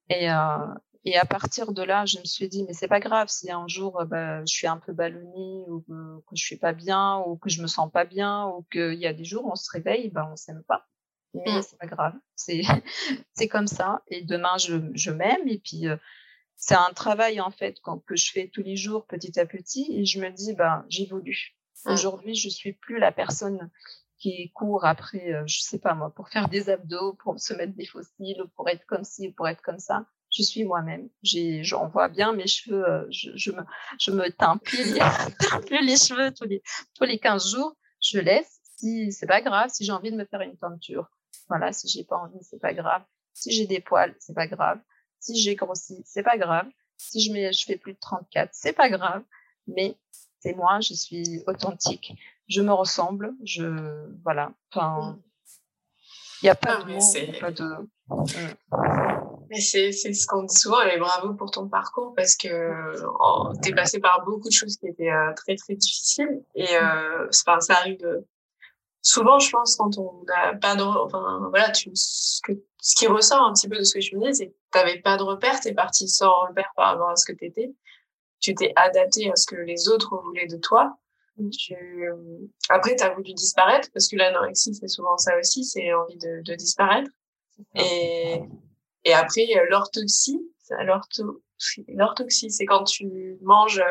[0.09, 3.29] Et, euh, et à partir de là, je me suis dit, mais c'est pas grave
[3.29, 6.57] si un jour euh, bah, je suis un peu ballonnée ou que, que, je suis
[6.57, 9.45] pas bien ou que je me sens pas bien ou qu'il y a des jours
[9.45, 10.87] où on se réveille, bah, on s'aime pas.
[11.35, 11.62] Mais mmh.
[11.62, 12.62] c'est pas grave, c'est
[13.35, 14.03] c'est comme ça.
[14.09, 15.97] Et demain, je, je m'aime et puis euh,
[16.57, 19.88] c'est un travail en fait quand, que je fais tous les jours petit à petit
[19.91, 21.57] et je me dis, bah j'évolue.
[21.85, 21.93] Mmh.
[21.93, 23.71] Aujourd'hui, je suis plus la personne
[24.19, 27.75] qui court après, euh, je sais pas moi, pour faire des abdos, pour se mettre
[27.75, 30.07] des fossiles, pour être comme ci, pour être comme ça.
[30.33, 31.09] Je suis moi-même.
[31.23, 32.88] J'en vois bien mes cheveux.
[32.88, 33.62] Euh, je, je, me,
[34.01, 35.01] je me teins plus les,
[35.66, 36.62] plus les cheveux tous les,
[36.95, 37.77] tous les 15 jours.
[38.01, 38.61] Je laisse.
[38.77, 41.09] Si c'est pas grave, si j'ai envie de me faire une teinture,
[41.49, 41.73] voilà.
[41.73, 43.03] Si j'ai pas envie, c'est pas grave.
[43.33, 44.81] Si j'ai des poils, c'est pas grave.
[45.21, 46.66] Si j'ai grossi, c'est pas grave.
[46.97, 49.23] Si je mets, je fais plus de 34, c'est pas grave.
[49.68, 49.97] Mais
[50.40, 52.14] c'est moi, je suis authentique
[52.53, 53.66] je me ressemble, je
[54.23, 54.53] voilà.
[54.71, 55.18] Enfin,
[56.42, 57.88] il n'y a pas de pas de.
[59.61, 62.49] C'est c'est ce qu'on dit souvent et bravo pour ton parcours parce que
[63.62, 67.27] tu es passé par beaucoup de choses qui étaient euh, très très difficiles et euh,
[67.31, 68.25] ça arrive
[69.03, 73.07] souvent je pense quand on n'a pas de enfin voilà tu ce, que, ce qui
[73.09, 75.17] ressort un petit peu de ce que tu me dis c'est que tu n'avais pas
[75.17, 77.75] de repère tu es parti sans repère par rapport à ce que tu étais
[78.43, 80.99] tu t'es adapté à ce que les autres voulaient de toi.
[81.51, 81.75] Tu...
[82.69, 86.43] Après, tu as voulu disparaître, parce que l'anorexie, c'est souvent ça aussi, c'est envie de,
[86.43, 87.11] de disparaître.
[87.75, 88.43] Et,
[89.05, 90.41] et après, euh, l'orthoxie,
[91.88, 93.83] l'orthoxie, c'est quand tu manges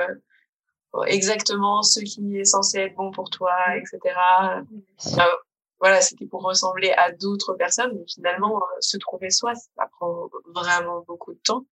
[0.95, 3.99] euh, exactement ce qui est censé être bon pour toi, etc.
[5.17, 5.21] Euh,
[5.79, 11.03] voilà, c'était pour ressembler à d'autres personnes, mais finalement, se trouver soi, ça prend vraiment
[11.07, 11.65] beaucoup de temps.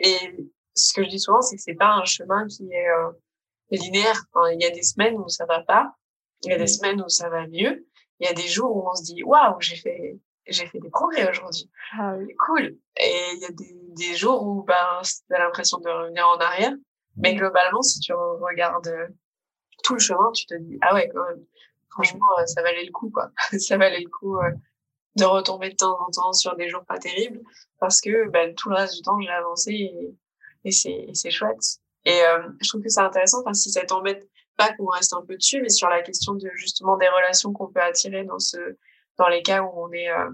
[0.00, 4.20] Et ce que je dis souvent, c'est que c'est pas un chemin qui est linéaire.
[4.52, 5.94] il y a des semaines où ça va pas,
[6.42, 6.66] il y a des mmh.
[6.66, 7.86] semaines où ça va mieux,
[8.18, 10.90] il y a des jours où on se dit waouh, j'ai fait j'ai fait des
[10.90, 11.70] progrès aujourd'hui.
[11.98, 12.14] Ah
[12.46, 12.76] Cool.
[12.96, 16.72] Et il y a des, des jours où ben t'as l'impression de revenir en arrière,
[17.16, 17.36] mais mmh.
[17.36, 18.92] globalement si tu regardes
[19.84, 21.44] tout le chemin, tu te dis ah ouais quand même.
[21.90, 23.30] Franchement, ça valait le coup quoi.
[23.58, 24.50] ça valait le coup euh,
[25.16, 27.40] de retomber de temps en temps sur des jours pas terribles
[27.80, 30.14] parce que ben, tout le reste du temps j'ai avancé et,
[30.64, 31.80] et c'est chouette.
[32.04, 35.22] Et euh, je trouve que c'est intéressant, enfin, si ça t'embête pas qu'on reste un
[35.22, 38.58] peu dessus, mais sur la question de justement des relations qu'on peut attirer dans ce,
[39.18, 40.30] dans les cas où on est, euh,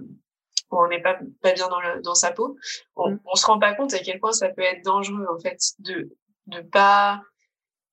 [0.70, 2.56] où on n'est pas, pas bien dans, le, dans sa peau,
[2.96, 3.20] on, mm.
[3.26, 6.10] on se rend pas compte à quel point ça peut être dangereux en fait de
[6.46, 7.22] de pas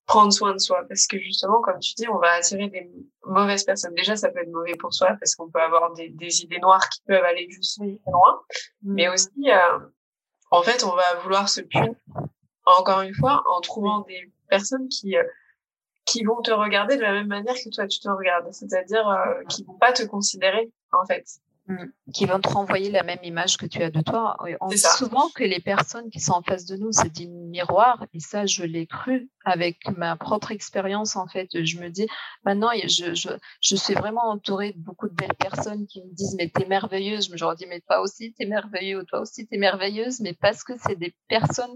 [0.08, 0.84] prendre soin de soi.
[0.88, 2.89] Parce que justement comme tu dis on va attirer des
[3.25, 3.93] mauvaises personnes.
[3.93, 6.88] Déjà ça peut être mauvais pour soi parce qu'on peut avoir des, des idées noires
[6.89, 8.41] qui peuvent aller juste loin.
[8.84, 8.93] Mm.
[8.93, 9.80] mais aussi euh,
[10.52, 11.93] en fait on va vouloir se punir
[12.78, 15.23] encore une fois, en trouvant des personnes qui euh,
[16.06, 19.43] qui vont te regarder de la même manière que toi tu te regardes, c'est-à-dire euh,
[19.47, 21.25] qui vont pas te considérer en fait.
[21.67, 21.86] Mmh.
[22.15, 24.38] Qui vont te renvoyer la même image que tu as de toi.
[24.60, 28.08] On dit souvent que les personnes qui sont en face de nous, c'est des miroirs,
[28.12, 31.47] et ça, je l'ai cru avec ma propre expérience en fait.
[31.63, 32.08] Je me dis,
[32.43, 33.30] maintenant, je, je,
[33.62, 37.28] je suis vraiment entourée de beaucoup de belles personnes qui me disent, mais t'es merveilleuse.
[37.28, 40.63] Je me dis, mais toi aussi, t'es merveilleuse, ou toi aussi, t'es merveilleuse, mais parce
[40.63, 41.75] que c'est des personnes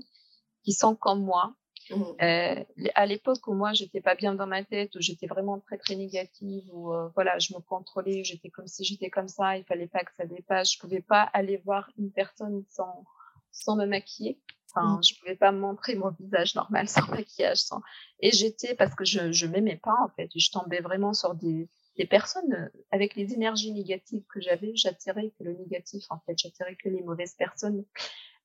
[0.63, 1.54] qui sont comme moi.
[1.95, 2.23] Mmh.
[2.23, 2.63] Euh,
[2.95, 5.95] à l'époque où moi j'étais pas bien dans ma tête, où j'étais vraiment très très
[5.95, 9.88] négative, où euh, voilà je me contrôlais, j'étais comme si j'étais comme ça, il fallait
[9.88, 13.03] pas que ça dépasse, je pouvais pas aller voir une personne sans
[13.51, 14.39] sans me maquiller,
[14.71, 15.03] enfin mmh.
[15.03, 17.82] je pouvais pas montrer mon visage normal sans maquillage, sans
[18.19, 21.69] et j'étais parce que je je m'aimais pas en fait, je tombais vraiment sur des
[21.97, 26.38] des personnes euh, avec les énergies négatives que j'avais, j'attirais que le négatif en fait,
[26.38, 27.86] j'attirais que les mauvaises personnes.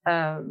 [0.07, 0.43] Euh,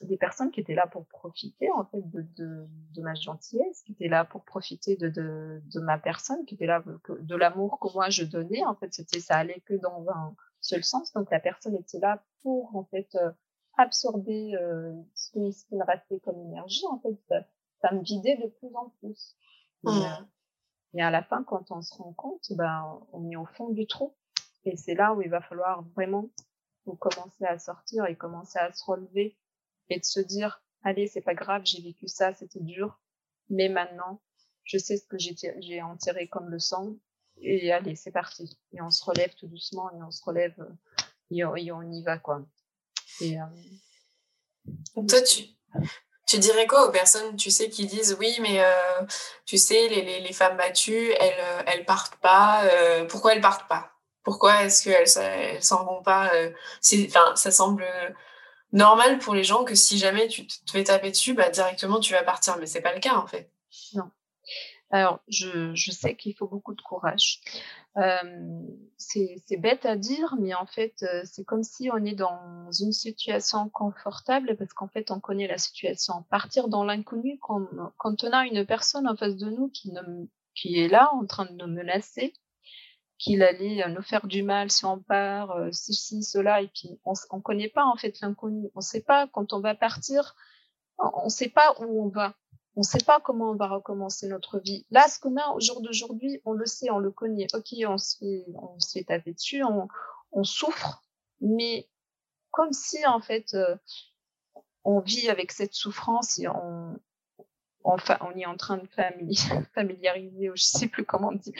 [0.00, 3.92] des personnes qui étaient là pour profiter en fait de, de, de, ma gentillesse, qui
[3.92, 7.92] étaient là pour profiter de, de, de ma personne, qui étaient là de l'amour que
[7.94, 8.64] moi je donnais.
[8.64, 11.12] En fait, c'était ça allait que dans un seul sens.
[11.12, 13.30] Donc la personne était là pour en fait euh,
[13.76, 16.84] absorber euh, ce, qui, ce me restait comme énergie.
[16.90, 17.16] En fait,
[17.80, 19.36] ça, me vidait de plus en plus.
[19.86, 21.00] Et, mmh.
[21.00, 24.14] à la fin, quand on se rend compte, ben, on est au fond du trou.
[24.64, 26.30] Et c'est là où il va falloir vraiment
[26.92, 29.36] commencer à sortir et commencer à se relever
[29.88, 33.00] et de se dire, allez, c'est pas grave, j'ai vécu ça, c'était dur,
[33.50, 34.20] mais maintenant,
[34.64, 36.98] je sais ce que j'ai enterré comme leçon
[37.38, 38.58] et allez, c'est parti.
[38.72, 40.54] Et on se relève tout doucement et on se relève
[41.30, 42.42] et on, y va, quoi.
[43.20, 45.42] Et, euh, Toi, tu,
[46.26, 49.06] tu dirais quoi aux personnes, tu sais, qui disent oui, mais euh,
[49.44, 52.62] tu sais, les, les, les, femmes battues, elles, euh, elles partent pas.
[53.08, 53.93] pourquoi elles partent pas?
[54.24, 56.32] Pourquoi est-ce qu'elles s'en vont pas
[57.06, 57.86] Enfin, ça semble
[58.72, 62.12] normal pour les gens que si jamais tu te fais taper dessus, bah, directement tu
[62.12, 63.50] vas partir, mais c'est pas le cas en fait.
[63.94, 64.10] Non.
[64.90, 67.40] Alors, je, sais qu'il faut beaucoup de courage.
[67.96, 68.62] Euh,
[68.96, 72.92] c'est bête à dire, mais en fait, euh, c'est comme si on est dans une
[72.92, 76.24] situation confortable parce qu'en fait, on connaît la situation.
[76.30, 77.66] Partir dans l'inconnu, quand,
[78.04, 81.66] on a une personne en face de nous qui est là en train de nous
[81.66, 82.32] menacer,
[83.18, 87.12] qu'il allait nous faire du mal si on part, euh, ceci, cela, et puis on
[87.12, 88.70] ne connaît pas en fait l'inconnu.
[88.74, 90.34] On ne sait pas quand on va partir,
[90.98, 92.34] on ne sait pas où on va.
[92.76, 94.84] On ne sait pas comment on va recommencer notre vie.
[94.90, 97.46] Là, ce qu'on a au jour d'aujourd'hui, on le sait, on le connaît.
[97.54, 99.86] Ok, on se fait, on se fait dessus, on,
[100.32, 101.04] on souffre,
[101.40, 101.88] mais
[102.50, 103.76] comme si en fait euh,
[104.82, 106.98] on vit avec cette souffrance et on,
[107.84, 108.88] enfin, on est en train de
[109.74, 111.54] familiariser, je sais plus comment dire,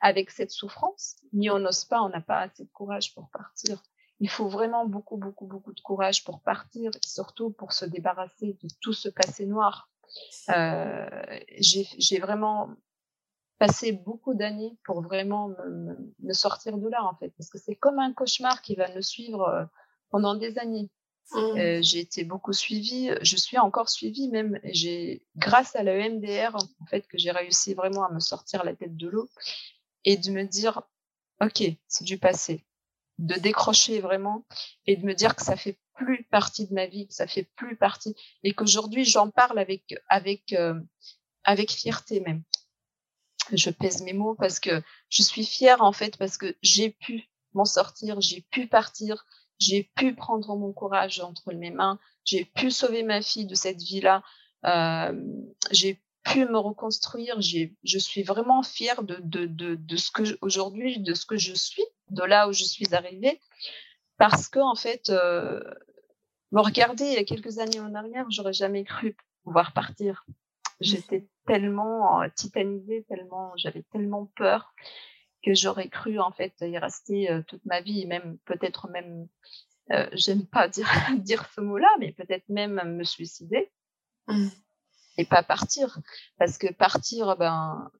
[0.00, 3.82] avec cette souffrance, mais on n'ose pas, on n'a pas assez de courage pour partir.
[4.20, 8.58] Il faut vraiment beaucoup, beaucoup, beaucoup de courage pour partir, et surtout pour se débarrasser
[8.62, 9.88] de tout ce passé noir.
[10.50, 11.08] Euh,
[11.58, 12.68] j'ai vraiment
[13.58, 17.76] passé beaucoup d'années pour vraiment me, me, sortir de là, en fait, parce que c'est
[17.76, 19.64] comme un cauchemar qui va nous suivre euh,
[20.10, 20.90] pendant des années.
[21.32, 21.82] Mmh.
[21.82, 24.58] J'ai été beaucoup suivie, je suis encore suivie même.
[24.64, 28.96] J'ai, grâce à l'EMDR, en fait, que j'ai réussi vraiment à me sortir la tête
[28.96, 29.28] de l'eau
[30.04, 30.82] et de me dire,
[31.40, 32.64] ok, c'est du passé,
[33.18, 34.44] de décrocher vraiment
[34.86, 37.48] et de me dire que ça fait plus partie de ma vie, que ça fait
[37.56, 40.54] plus partie et qu'aujourd'hui j'en parle avec avec
[41.44, 42.42] avec fierté même.
[43.52, 47.28] Je pèse mes mots parce que je suis fière en fait parce que j'ai pu
[47.52, 49.26] m'en sortir, j'ai pu partir,
[49.60, 53.80] j'ai pu prendre mon courage entre mes mains, j'ai pu sauver ma fille de cette
[53.80, 54.22] vie-là,
[54.64, 55.12] euh,
[55.70, 60.22] j'ai pu me reconstruire, j'ai, je suis vraiment fière de, de, de, de ce que
[60.40, 63.40] aujourd'hui, de ce que je suis, de là où je suis arrivée,
[64.16, 65.60] parce que en fait, euh,
[66.52, 70.24] me regarder il y a quelques années en arrière, j'aurais jamais cru pouvoir partir.
[70.80, 74.74] J'étais tellement euh, titanisée, tellement, j'avais tellement peur
[75.42, 79.26] que j'aurais cru en fait y rester euh, toute ma vie, même peut-être même,
[79.92, 83.70] euh, j'aime pas dire dire ce mot-là, mais peut-être même me suicider
[84.28, 84.48] mmh.
[85.18, 85.98] et pas partir,
[86.38, 87.90] parce que partir, ben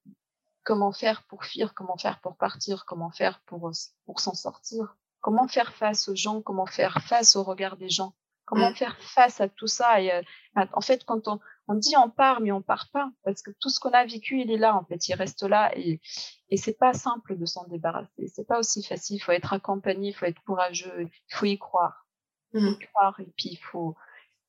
[0.62, 3.70] comment faire pour fuir, comment faire pour partir, comment faire pour
[4.04, 8.14] pour s'en sortir, comment faire face aux gens, comment faire face au regard des gens,
[8.44, 8.76] comment mmh.
[8.76, 10.22] faire face à tout ça et
[10.54, 13.70] en fait quand on on dit on part, mais on part pas parce que tout
[13.70, 16.00] ce qu'on a vécu, il est là en fait, il reste là et
[16.48, 18.26] et c'est pas simple de s'en débarrasser.
[18.26, 19.16] C'est pas aussi facile.
[19.16, 22.06] Il faut être accompagné, il faut être courageux, il faut y croire,
[22.52, 22.86] il faut y mmh.
[22.92, 23.94] croire et puis il faut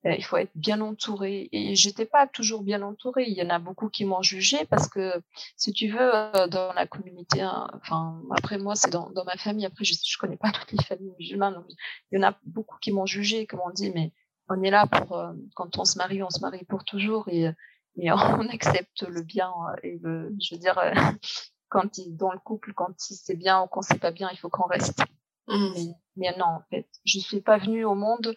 [0.06, 1.50] euh, il faut être bien entouré.
[1.52, 3.26] Et j'étais pas toujours bien entourée.
[3.28, 5.22] Il y en a beaucoup qui m'ont jugé parce que,
[5.56, 9.38] si tu veux, euh, dans la communauté, hein, enfin, après moi, c'est dans, dans ma
[9.38, 9.66] famille.
[9.66, 11.54] Après, je, je connais pas toutes les familles musulmanes.
[11.56, 11.66] Donc
[12.12, 14.12] il y en a beaucoup qui m'ont jugé, qui m'ont dit, mais
[14.52, 17.50] on est là pour euh, quand on se marie, on se marie pour toujours et,
[17.96, 20.92] et on accepte le bien euh, et le, je veux dire euh,
[21.70, 24.50] quand il dans le couple, quand c'est bien ou quand c'est pas bien, il faut
[24.50, 25.04] qu'on reste.
[25.48, 25.72] Mmh.
[25.74, 25.86] Mais,
[26.18, 28.36] mais, non, en fait, je suis pas venue au monde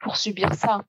[0.00, 0.82] pour subir ça.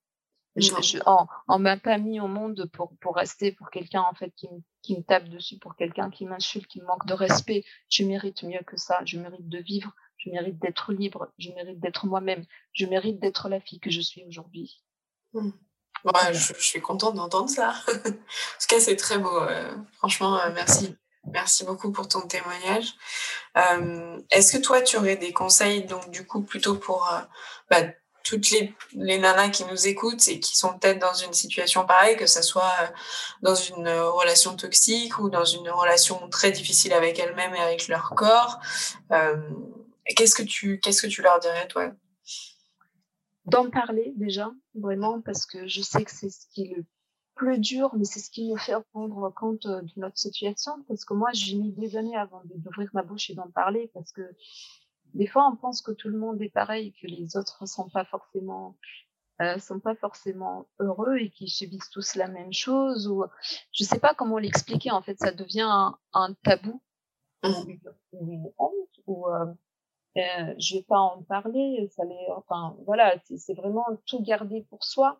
[0.56, 4.14] Je, je, on, on m'a pas mis au monde pour pour rester pour quelqu'un en
[4.14, 7.14] fait qui me, qui me tape dessus, pour quelqu'un qui m'insulte, qui me manque de
[7.14, 7.64] respect.
[7.90, 9.00] Je mérite mieux que ça.
[9.06, 13.50] Je mérite de vivre je mérite d'être libre, je mérite d'être moi-même, je mérite d'être
[13.50, 14.84] la fille que je suis aujourd'hui.
[15.34, 15.52] Mmh.
[16.32, 17.74] je, suis contente d'entendre ça.
[17.88, 19.36] en tout cas, c'est très beau.
[19.42, 20.96] Euh, franchement, euh, merci.
[21.32, 22.94] Merci beaucoup pour ton témoignage.
[23.58, 27.10] Euh, est-ce que toi, tu aurais des conseils, donc du coup, plutôt pour
[27.70, 27.82] bah,
[28.24, 32.16] toutes les, les, nanas qui nous écoutent et qui sont peut-être dans une situation pareille,
[32.16, 32.74] que ce soit
[33.42, 38.14] dans une relation toxique ou dans une relation très difficile avec elles-mêmes et avec leur
[38.16, 38.60] corps
[40.16, 41.92] Qu'est-ce que tu qu'est-ce que tu leur dirais toi?
[43.46, 46.86] D'en parler déjà, vraiment, parce que je sais que c'est ce qui est le
[47.36, 50.84] plus dur, mais c'est ce qui nous fait prendre compte euh, de notre situation.
[50.88, 54.12] Parce que moi, j'ai mis des années avant d'ouvrir ma bouche et d'en parler, parce
[54.12, 54.22] que
[55.14, 58.06] des fois, on pense que tout le monde est pareil, que les autres sont pas
[58.06, 58.78] forcément
[59.42, 63.24] euh, sont pas forcément heureux et qui subissent tous la même chose ou
[63.72, 66.82] je sais pas comment l'expliquer en fait ça devient un, tabou
[67.46, 67.48] ou
[68.12, 69.46] une honte ou euh,
[70.20, 74.84] euh, je vais pas en parler ça les enfin voilà c'est vraiment tout garder pour
[74.84, 75.20] soi.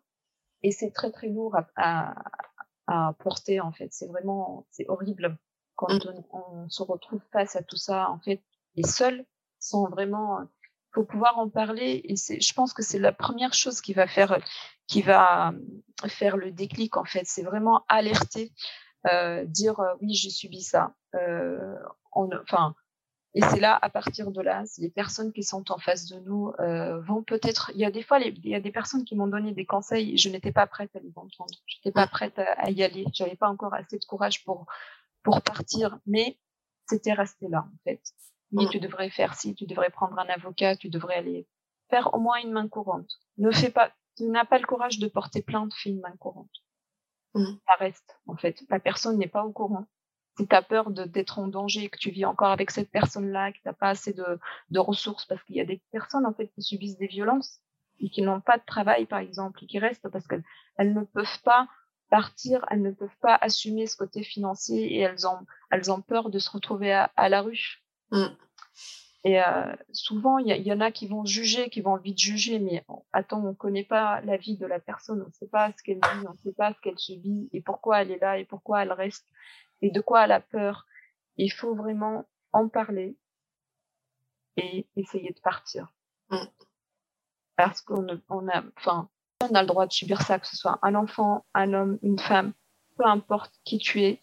[0.62, 2.14] Et c'est très très lourd à,
[2.86, 3.88] à, porter en fait.
[3.92, 5.38] C'est vraiment c'est horrible
[5.74, 6.24] quand mmh.
[6.32, 8.42] on, on, se retrouve face à tout ça en fait.
[8.76, 9.24] Et seul
[9.58, 10.40] sans vraiment
[10.92, 12.02] faut pouvoir en parler.
[12.04, 14.38] Et c'est je pense que c'est la première chose qui va faire
[14.86, 15.54] qui va
[16.08, 17.24] faire le déclic en fait.
[17.24, 18.52] C'est vraiment alerter
[19.06, 20.94] euh, dire euh, oui j'ai subi ça.
[21.14, 21.74] Euh,
[22.12, 22.74] enfin
[23.34, 26.52] et c'est là à partir de là les personnes qui sont en face de nous
[26.58, 29.28] euh, vont peut-être il y a des fois il y a des personnes qui m'ont
[29.28, 32.38] donné des conseils et je n'étais pas prête à les entendre je n'étais pas prête
[32.38, 34.66] à, à y aller j'avais pas encore assez de courage pour
[35.22, 36.38] pour partir mais
[36.88, 38.02] c'était resté là en fait
[38.52, 41.46] oui, tu devrais faire ci, tu devrais prendre un avocat, tu devrais aller
[41.88, 43.10] faire au moins une main courante.
[43.38, 46.50] Ne fais pas, tu n'as pas le courage de porter plainte, fais une main courante.
[47.34, 47.44] Mmh.
[47.66, 48.62] Ça reste, en fait.
[48.68, 49.86] La personne n'est pas au courant.
[50.38, 53.56] Si tu as peur d'être en danger, que tu vis encore avec cette personne-là, que
[53.58, 54.38] tu n'as pas assez de,
[54.70, 57.60] de ressources, parce qu'il y a des personnes, en fait, qui subissent des violences
[57.98, 60.44] et qui n'ont pas de travail, par exemple, et qui restent parce qu'elles
[60.76, 61.68] elles ne peuvent pas
[62.08, 66.30] partir, elles ne peuvent pas assumer ce côté financier et elles ont, elles ont peur
[66.30, 67.82] de se retrouver à, à la rue.
[68.10, 68.26] Mm.
[69.22, 72.58] Et euh, souvent, il y, y, en a qui vont juger, qui vont vite juger,
[72.58, 75.70] mais attends, on ne connaît pas la vie de la personne, on ne sait pas
[75.76, 78.38] ce qu'elle vit, on ne sait pas ce qu'elle subit, et pourquoi elle est là,
[78.38, 79.26] et pourquoi elle reste,
[79.82, 80.86] et de quoi elle a peur.
[81.36, 83.16] Il faut vraiment en parler
[84.56, 85.92] et essayer de partir.
[86.30, 86.44] Mm.
[87.56, 89.08] Parce qu'on on a, enfin,
[89.42, 92.18] on a le droit de subir ça, que ce soit un enfant, un homme, une
[92.18, 92.52] femme,
[92.96, 94.20] peu importe qui tu es,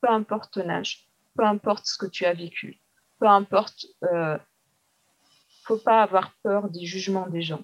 [0.00, 2.80] peu importe ton âge, peu importe ce que tu as vécu
[3.20, 4.38] peu importe, euh,
[5.64, 7.62] faut pas avoir peur des jugements des gens.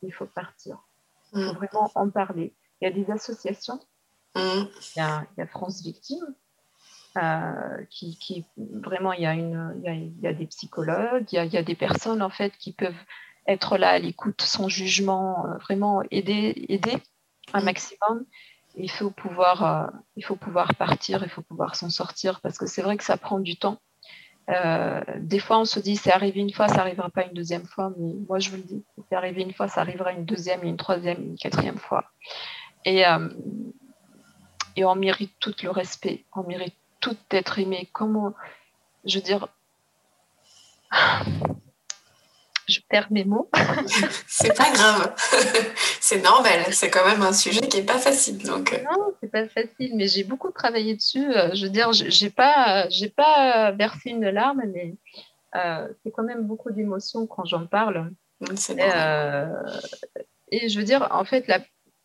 [0.00, 0.78] Il faut partir.
[1.32, 1.56] Il faut mm.
[1.56, 2.54] vraiment en parler.
[2.80, 3.80] Il y a des associations.
[4.34, 4.40] Mm.
[4.40, 6.34] Il, y a, il, y a, France Victime.
[7.18, 10.46] Euh, qui, qui, vraiment il y a une il y a, il y a des
[10.46, 13.04] psychologues il y a, il y a, des personnes en fait qui peuvent
[13.46, 16.96] être là à l'écoute sans jugement euh, vraiment aider aider
[17.52, 17.64] un mm.
[17.64, 18.24] maximum
[18.76, 22.64] il faut pouvoir euh, il faut pouvoir partir il faut pouvoir s'en sortir parce que
[22.64, 23.78] c'est vrai que ça prend du temps
[25.18, 27.92] des fois, on se dit c'est arrivé une fois, ça n'arrivera pas une deuxième fois,
[27.96, 30.76] mais moi je vous le dis, c'est arrivé une fois, ça arrivera une deuxième, une
[30.76, 32.04] troisième, une quatrième fois.
[32.84, 33.04] Et,
[34.76, 37.90] et on mérite tout le respect, on mérite tout d'être aimé.
[37.92, 38.32] Comment,
[39.04, 39.48] je veux dire,
[42.68, 43.50] je perds mes mots.
[44.26, 45.14] c'est pas grave,
[46.00, 46.64] c'est normal.
[46.70, 48.42] C'est quand même un sujet qui est pas facile.
[48.44, 48.72] Donc.
[48.72, 48.82] Euh.
[48.84, 51.30] Non, c'est pas facile, mais j'ai beaucoup travaillé dessus.
[51.36, 54.94] Euh, je veux dire, j'ai pas, j'ai pas versé une larme, mais
[55.56, 58.10] euh, c'est quand même beaucoup d'émotions quand j'en parle.
[58.50, 58.74] Et,
[60.50, 61.60] et, je veux dire, en fait, la,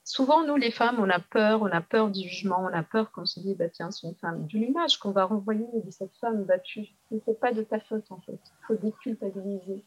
[0.07, 3.11] souvent nous les femmes, on a peur, on a peur du jugement, on a peur
[3.11, 6.15] qu'on se dit, bah tiens, c'est une femme, de l'image qu'on va renvoyer de cette
[6.17, 6.87] femme battue.
[7.09, 8.39] Ce n'est pas de ta faute en fait.
[8.61, 9.83] Il faut déculpabiliser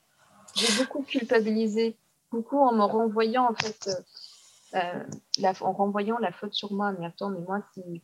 [0.55, 1.97] j'ai beaucoup culpabilisé,
[2.31, 5.05] beaucoup en me renvoyant en fait, euh, euh,
[5.39, 6.93] la, en renvoyant la faute sur moi.
[6.99, 8.03] Mais attends, mais moi si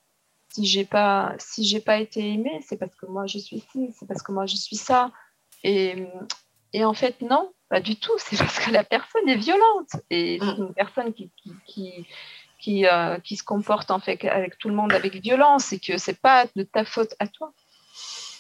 [0.48, 4.06] si j'ai pas si pas été aimée, c'est parce que moi je suis ci, c'est
[4.06, 5.12] parce que moi je suis ça.
[5.64, 6.06] Et,
[6.72, 8.12] et en fait non, pas du tout.
[8.18, 12.06] C'est parce que la personne est violente et c'est une personne qui qui, qui
[12.58, 15.98] qui, euh, qui, se comporte en fait avec tout le monde avec violence et que
[15.98, 17.52] c'est pas de ta faute à toi.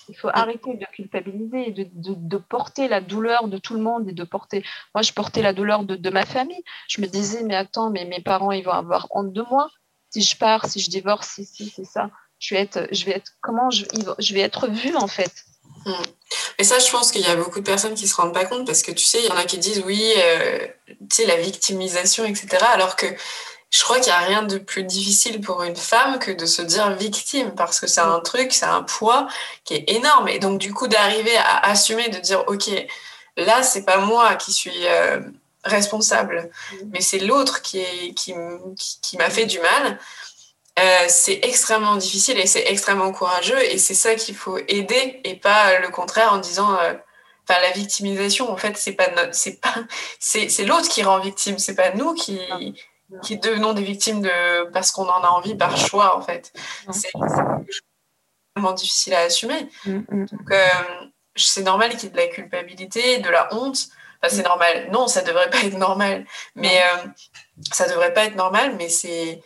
[0.08, 4.08] Il faut arrêter de culpabiliser, de, de, de, porter la douleur de tout le monde
[4.08, 4.64] et de porter.
[4.94, 6.62] Moi, je portais la douleur de, de, ma famille.
[6.88, 9.68] Je me disais, mais attends, mais mes parents, ils vont avoir honte de moi.
[10.10, 12.10] Si je pars, si je divorce, si, si, c'est ça.
[12.38, 13.84] Je vais être, je vais être, comment je,
[14.18, 15.32] je vais être vue en fait.
[16.58, 18.66] Mais ça, je pense qu'il y a beaucoup de personnes qui se rendent pas compte
[18.66, 21.36] parce que tu sais, il y en a qui disent oui, euh, tu sais, la
[21.36, 22.64] victimisation, etc.
[22.72, 23.06] Alors que
[23.70, 26.62] je crois qu'il n'y a rien de plus difficile pour une femme que de se
[26.62, 29.26] dire victime parce que c'est un truc, c'est un poids
[29.64, 30.28] qui est énorme.
[30.28, 32.70] Et donc, du coup, d'arriver à assumer, de dire, OK,
[33.36, 35.20] là, c'est pas moi qui suis euh,
[35.64, 36.50] responsable,
[36.92, 38.34] mais c'est l'autre qui, est, qui,
[39.02, 39.98] qui, m'a fait du mal.
[40.78, 45.34] Euh, c'est extrêmement difficile et c'est extrêmement courageux et c'est ça qu'il faut aider et
[45.34, 46.92] pas le contraire en disant euh,
[47.48, 49.74] enfin la victimisation en fait c'est pas c'est pas
[50.20, 52.38] c'est l'autre qui rend victime c'est pas nous qui
[53.22, 56.52] qui devenons des victimes de parce qu'on en a envie par choix en fait.
[56.90, 57.10] C'est
[58.54, 59.68] vraiment difficile à assumer.
[59.84, 60.26] Mm, mm.
[60.26, 60.66] Donc euh,
[61.36, 63.78] c'est normal qu'il y ait de la culpabilité, de la honte.
[64.20, 64.48] Enfin, c'est mm.
[64.48, 64.88] normal.
[64.92, 66.26] Non, ça devrait pas être normal.
[66.56, 66.82] Mais
[67.70, 69.40] ça devrait pas être normal, mais c'est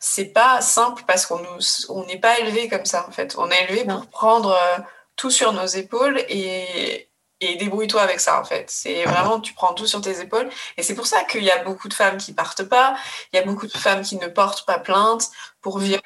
[0.00, 1.58] c'est pas simple parce qu'on nous
[1.90, 3.36] on n'est pas élevé comme ça en fait.
[3.38, 4.78] On est élevé pour prendre euh,
[5.16, 8.70] tout sur nos épaules et et débrouille-toi avec ça en fait.
[8.70, 10.50] C'est vraiment, tu prends tout sur tes épaules.
[10.76, 12.96] Et c'est pour ça qu'il y a beaucoup de femmes qui partent pas,
[13.32, 15.30] il y a beaucoup de femmes qui ne portent pas plainte
[15.62, 16.00] pour viol,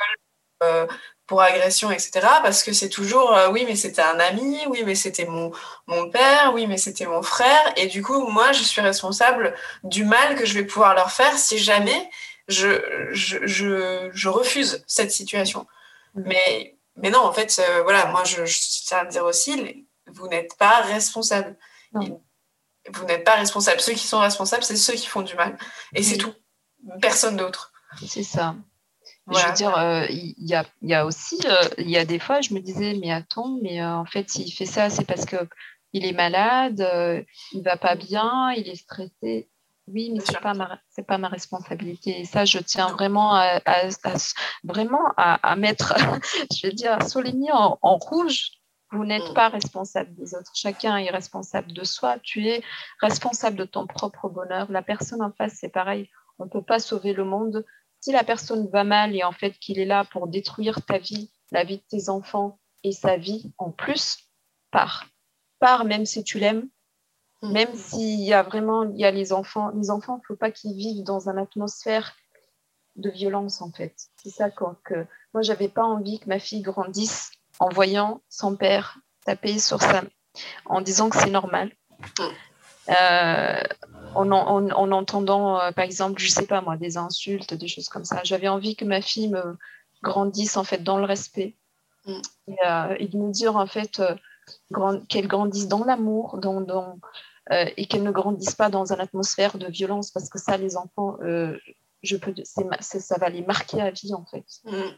[0.63, 0.87] euh,
[1.27, 2.21] pour agression, etc.
[2.43, 5.53] Parce que c'est toujours, euh, oui, mais c'était un ami, oui, mais c'était mon,
[5.87, 7.73] mon père, oui, mais c'était mon frère.
[7.77, 11.37] Et du coup, moi, je suis responsable du mal que je vais pouvoir leur faire
[11.39, 12.11] si jamais
[12.49, 15.67] je, je, je, je refuse cette situation.
[16.15, 16.23] Mm.
[16.27, 18.45] Mais, mais non, en fait, euh, voilà, moi, je,
[18.85, 21.57] tiens à dire aussi, vous n'êtes pas responsable.
[21.93, 23.81] Vous n'êtes pas responsable.
[23.81, 25.57] Ceux qui sont responsables, c'est ceux qui font du mal.
[25.95, 26.35] Et c'est tout.
[27.01, 27.73] Personne d'autre.
[28.07, 28.55] C'est ça.
[29.31, 32.19] Je veux dire, euh, il y, a, y, a, aussi, euh, il y a des
[32.19, 35.25] fois, je me disais, mais attends, mais euh, en fait, s'il fait ça, c'est parce
[35.25, 36.87] qu'il est malade,
[37.53, 39.49] il va pas bien, il est stressé.
[39.87, 42.21] Oui, mais c'est pas ma c'est pas ma responsabilité.
[42.21, 43.61] Et ça, je tiens vraiment à,
[44.63, 45.95] vraiment à, mettre,
[46.57, 48.53] je veux dire, à souligner en, en rouge
[48.95, 49.35] vous n'êtes mm.
[49.35, 50.53] pas responsable des autres.
[50.55, 52.19] Chacun est responsable de soi.
[52.23, 52.63] Tu es
[53.01, 54.71] responsable de ton propre bonheur.
[54.71, 56.09] La personne en face, c'est pareil.
[56.39, 57.65] On ne peut pas sauver le monde.
[58.01, 61.31] Si la personne va mal et en fait qu'il est là pour détruire ta vie,
[61.51, 64.19] la vie de tes enfants et sa vie en plus,
[64.71, 65.07] pars.
[65.59, 66.69] Pars même si tu l'aimes.
[67.45, 67.53] Mm.
[67.53, 69.71] Même s'il y a vraiment il y a les enfants.
[69.75, 72.15] Les enfants, il ne faut pas qu'ils vivent dans une atmosphère
[72.97, 73.95] de violence en fait.
[74.23, 78.57] C'est ça quand que moi j'avais pas envie que ma fille grandisse en voyant son
[78.57, 80.03] père taper sur sa
[80.67, 81.73] en disant que c'est normal.
[82.91, 83.63] Euh,
[84.15, 88.21] en, entendant, euh, par exemple, je sais pas moi, des insultes, des choses comme ça.
[88.25, 89.57] J'avais envie que ma fille me
[90.03, 91.57] grandisse en fait dans le respect
[92.07, 92.13] mm.
[92.67, 94.03] euh, et, de me dire en fait
[95.09, 96.99] qu'elle grandisse dans l'amour, dans,
[97.51, 101.17] et qu'elle ne grandisse pas dans une atmosphère de violence parce que ça, les enfants,
[102.03, 104.45] je peux, ça va les marquer à vie en fait.
[104.65, 104.91] Mm.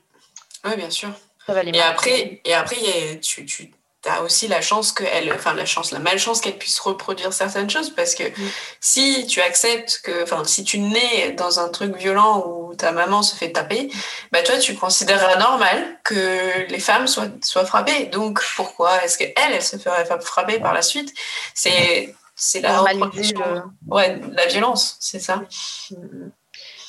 [0.65, 1.11] Oui, bien sûr
[1.49, 3.71] et après, et après tu, tu
[4.05, 7.91] as aussi la chance qu'elle, enfin la chance, la malchance qu'elle puisse reproduire certaines choses
[7.91, 8.51] parce que mm.
[8.81, 13.23] si tu acceptes que, enfin si tu nais dans un truc violent où ta maman
[13.23, 13.91] se fait taper,
[14.33, 18.07] bah toi tu considéreras normal que les femmes soient, soient frappées.
[18.07, 21.13] Donc pourquoi est-ce qu'elle, elle se ferait frapper par la suite?
[21.55, 25.43] C'est c'est la ouais, la violence, c'est ça.
[25.91, 26.29] Mm,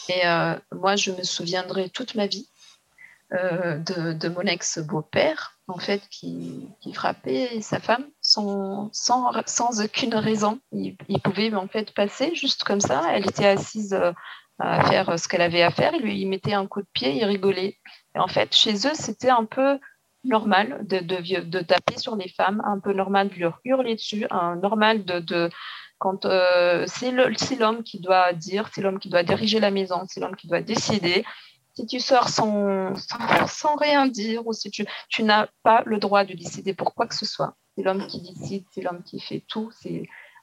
[0.09, 2.49] et euh, moi, je me souviendrai toute ma vie
[3.33, 10.59] euh, de, mon ex-beau-père, en fait, qui, frappait sa femme sans, sans, sans aucune raison.
[10.73, 13.03] Il, pouvait en fait passer juste comme ça.
[13.11, 14.11] Elle était assise euh,
[14.59, 15.93] à faire ce qu'elle avait à faire.
[15.95, 17.77] Il lui mettait un coup de pied, il rigolait.
[18.15, 19.79] Et en fait, chez eux, c'était un peu
[20.27, 24.55] normal de, de, taper sur les femmes, un peu normal de leur hurler dessus, un
[24.55, 25.49] normal de,
[25.97, 30.19] quand euh, c'est l'homme qui doit dire, c'est l'homme qui doit diriger la maison, c'est
[30.19, 31.25] l'homme qui doit décider
[31.77, 32.95] si tu sors sans,
[33.77, 37.13] rien dire ou si tu, tu n'as pas le droit de décider pour quoi que
[37.13, 37.55] ce soit.
[37.75, 39.71] C'est l'homme qui décide, c'est l'homme qui fait tout.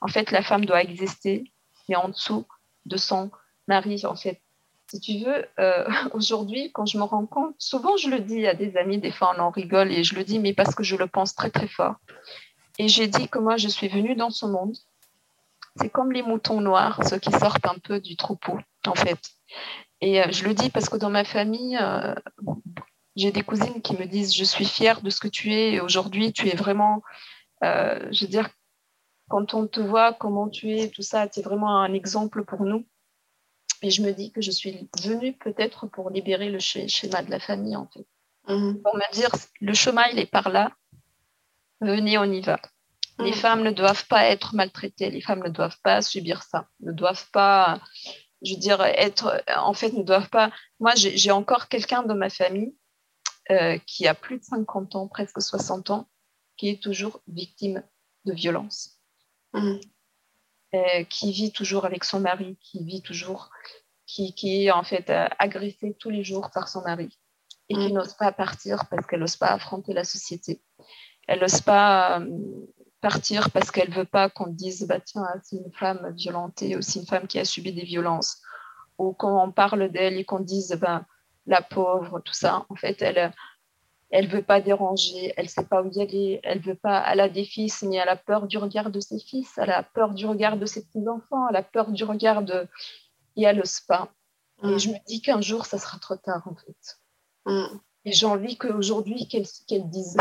[0.01, 1.53] En fait, la femme doit exister,
[1.89, 2.47] mais en dessous
[2.87, 3.32] de son
[3.66, 4.41] mari, en fait.
[4.91, 8.55] Si tu veux, euh, aujourd'hui, quand je me rends compte, souvent je le dis à
[8.55, 10.97] des amis, des fois on en rigole et je le dis, mais parce que je
[10.97, 11.97] le pense très très fort.
[12.78, 14.76] Et j'ai dit que moi je suis venue dans ce monde.
[15.76, 19.18] C'est comme les moutons noirs, ceux qui sortent un peu du troupeau, en fait.
[20.01, 22.14] Et euh, je le dis parce que dans ma famille, euh,
[23.16, 26.32] j'ai des cousines qui me disent Je suis fière de ce que tu es aujourd'hui.
[26.32, 27.03] Tu es vraiment,
[27.62, 28.49] je veux dire,
[29.28, 32.64] quand on te voit, comment tu es, tout ça, tu es vraiment un exemple pour
[32.64, 32.85] nous.
[33.85, 37.39] Et je me dis que je suis venue peut-être pour libérer le schéma de la
[37.39, 38.07] famille, en fait.
[38.49, 38.80] Mhm.
[38.82, 39.28] Pour me dire
[39.61, 40.72] Le chemin, il est par là.
[41.82, 42.59] Venez, on y va.
[43.18, 43.37] Les mhm.
[43.37, 47.30] femmes ne doivent pas être maltraitées, les femmes ne doivent pas subir ça, ne doivent
[47.30, 47.78] pas
[48.45, 50.51] je veux dire, être, en fait, ne doivent pas.
[50.78, 52.76] Moi, j'ai encore quelqu'un dans ma famille
[53.51, 56.09] euh, qui a plus de 50 ans, presque 60 ans,
[56.57, 57.82] qui est toujours victime
[58.26, 58.99] de violence,
[59.55, 59.76] mmh.
[60.74, 63.50] Euh, qui vit toujours avec son mari, qui vit toujours,
[64.06, 67.18] qui, qui est en fait euh, agressée tous les jours par son mari
[67.68, 67.94] et qui mmh.
[67.94, 70.62] n'ose pas partir parce qu'elle n'ose pas affronter la société.
[71.26, 72.20] Elle n'ose pas
[73.04, 77.00] partir parce qu'elle veut pas qu'on dise bah tiens c'est une femme violentée ou c'est
[77.00, 78.40] une femme qui a subi des violences
[78.96, 81.04] ou quand on parle d'elle et qu'on dise bah,
[81.44, 83.32] la pauvre tout ça en fait elle
[84.11, 87.28] elle veut pas déranger elle sait pas où y aller elle veut pas elle a
[87.28, 90.26] des fils mais elle a peur du regard de ses fils elle a peur du
[90.26, 92.68] regard de ses petits enfants elle a peur du regard de
[93.36, 94.12] et elle n'ose pas
[94.62, 94.78] et mm.
[94.78, 96.98] je me dis qu'un jour ça sera trop tard en fait
[97.46, 97.78] mm.
[98.05, 100.16] et j'ai envie qu'aujourd'hui qu'elle qu'elle dise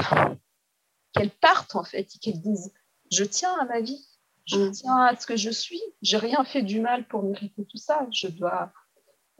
[1.14, 2.74] qu'elles partent en fait et qu'elles disent
[3.14, 4.06] je tiens à ma vie,
[4.46, 4.72] je mm.
[4.72, 8.08] tiens à ce que je suis, j'ai rien fait du mal pour mériter tout ça,
[8.12, 8.72] je dois,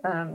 [0.06, 0.32] euh,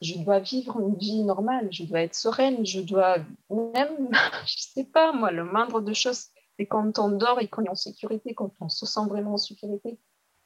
[0.00, 3.18] je dois vivre une vie normale, je dois être sereine, je dois
[3.50, 4.10] même,
[4.46, 6.26] je sais pas moi, le moindre de choses,
[6.56, 9.38] c'est quand on dort et qu'on est en sécurité, quand on se sent vraiment en
[9.38, 9.98] sécurité.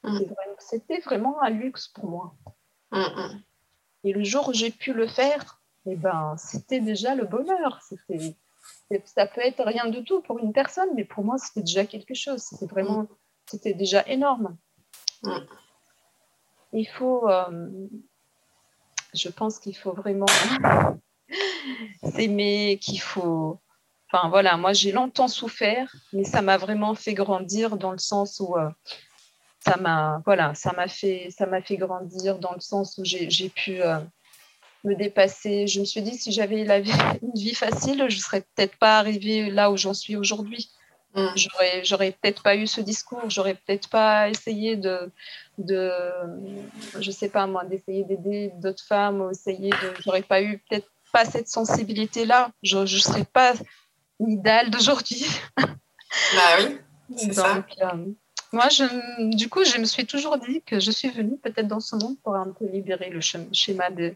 [0.03, 0.19] Mm.
[0.59, 2.35] C'était vraiment un luxe pour moi.
[2.91, 3.41] Mm, mm.
[4.05, 7.81] Et le jour où j'ai pu le faire, eh ben, c'était déjà le bonheur.
[7.81, 8.35] C'était,
[9.05, 12.13] ça peut être rien du tout pour une personne, mais pour moi, c'était déjà quelque
[12.13, 12.41] chose.
[12.41, 13.07] C'était vraiment,
[13.45, 14.57] c'était déjà énorme.
[16.73, 17.87] Il faut, euh,
[19.13, 20.25] je pense qu'il faut vraiment
[22.03, 23.59] s'aimer, qu'il faut.
[24.11, 28.39] Enfin voilà, moi j'ai longtemps souffert, mais ça m'a vraiment fait grandir dans le sens
[28.39, 28.69] où euh,
[29.59, 33.49] ça m'a voilà, ça m'a fait ça m'a fait grandir dans le sens où j'ai
[33.49, 33.99] pu euh,
[34.83, 35.67] me dépasser.
[35.67, 36.61] Je me suis dit si j'avais
[37.21, 40.69] une vie facile, je serais peut-être pas arrivée là où j'en suis aujourd'hui.
[41.15, 41.27] Mm.
[41.35, 45.11] J'aurais, j'aurais peut-être pas eu ce discours, j'aurais peut-être pas essayé de,
[45.59, 45.91] de,
[46.99, 51.25] je sais pas moi, d'essayer d'aider d'autres femmes, essayer de, j'aurais pas eu peut-être pas
[51.25, 53.53] cette sensibilité-là, je ne serais pas
[54.19, 55.25] l'idéal d'aujourd'hui.
[55.57, 56.77] Bah oui,
[57.15, 57.63] c'est ça.
[57.81, 58.05] Euh,
[58.51, 58.85] moi, je,
[59.35, 62.17] du coup, je me suis toujours dit que je suis venue peut-être dans ce monde
[62.23, 64.13] pour un peu libérer le schéma de,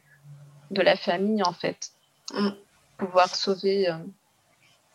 [0.71, 1.89] de la famille, en fait.
[2.33, 2.49] Mm.
[2.97, 3.89] Pouvoir sauver.
[3.89, 3.97] Euh,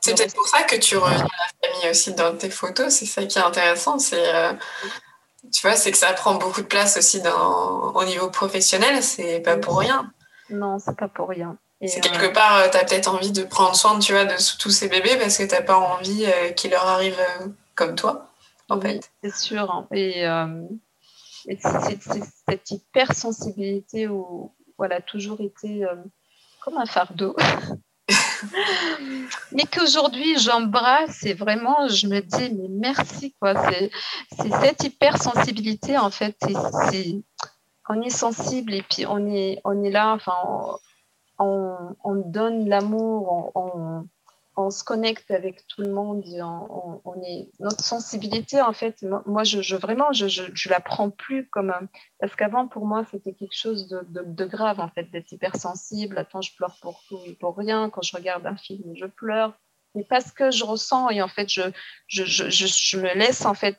[0.02, 2.92] c'est peut-être pour ça que tu reviens à la famille aussi dans tes photos.
[2.92, 4.00] C'est ça qui est intéressant.
[4.00, 4.52] C'est, euh,
[5.52, 9.00] tu vois, c'est que ça prend beaucoup de place aussi dans, au niveau professionnel.
[9.02, 10.12] C'est pas pour rien.
[10.50, 11.56] Non, c'est pas pour rien.
[11.86, 14.70] C'est quelque euh, part, tu as peut-être envie de prendre soin, tu vois, de tous
[14.70, 17.24] ces bébés parce que tu n'as pas envie euh, qu'ils leur arrivent
[17.76, 18.28] comme toi,
[18.68, 19.08] en fait.
[19.22, 19.70] C'est sûr.
[19.70, 19.86] Hein.
[19.92, 20.24] Et,
[21.60, 21.98] c'est,
[22.48, 25.84] cette hypersensibilité où voilà, toujours été
[26.60, 27.36] comme un fardeau.
[29.52, 33.54] mais qu'aujourd'hui j'embrasse et vraiment je me dis mais merci quoi.
[33.70, 33.90] C'est
[34.60, 36.36] cette hypersensibilité en fait
[37.88, 40.36] on est sensible et puis on est on est là enfin
[41.38, 44.06] on, on donne l'amour on,
[44.56, 46.24] on se connecte avec tout le monde.
[47.04, 51.72] On, est, notre sensibilité, en fait, moi, je, vraiment, je, je, la prends plus comme.
[52.20, 56.18] parce qu'avant, pour moi, c'était quelque chose de, de, grave, en fait, d'être hypersensible.
[56.18, 57.88] Attends, je pleure pour tout et pour rien.
[57.88, 59.54] Quand je regarde un film, je pleure.
[59.94, 61.62] Mais parce que je ressens et en fait, je,
[62.08, 63.78] je, me laisse, en fait,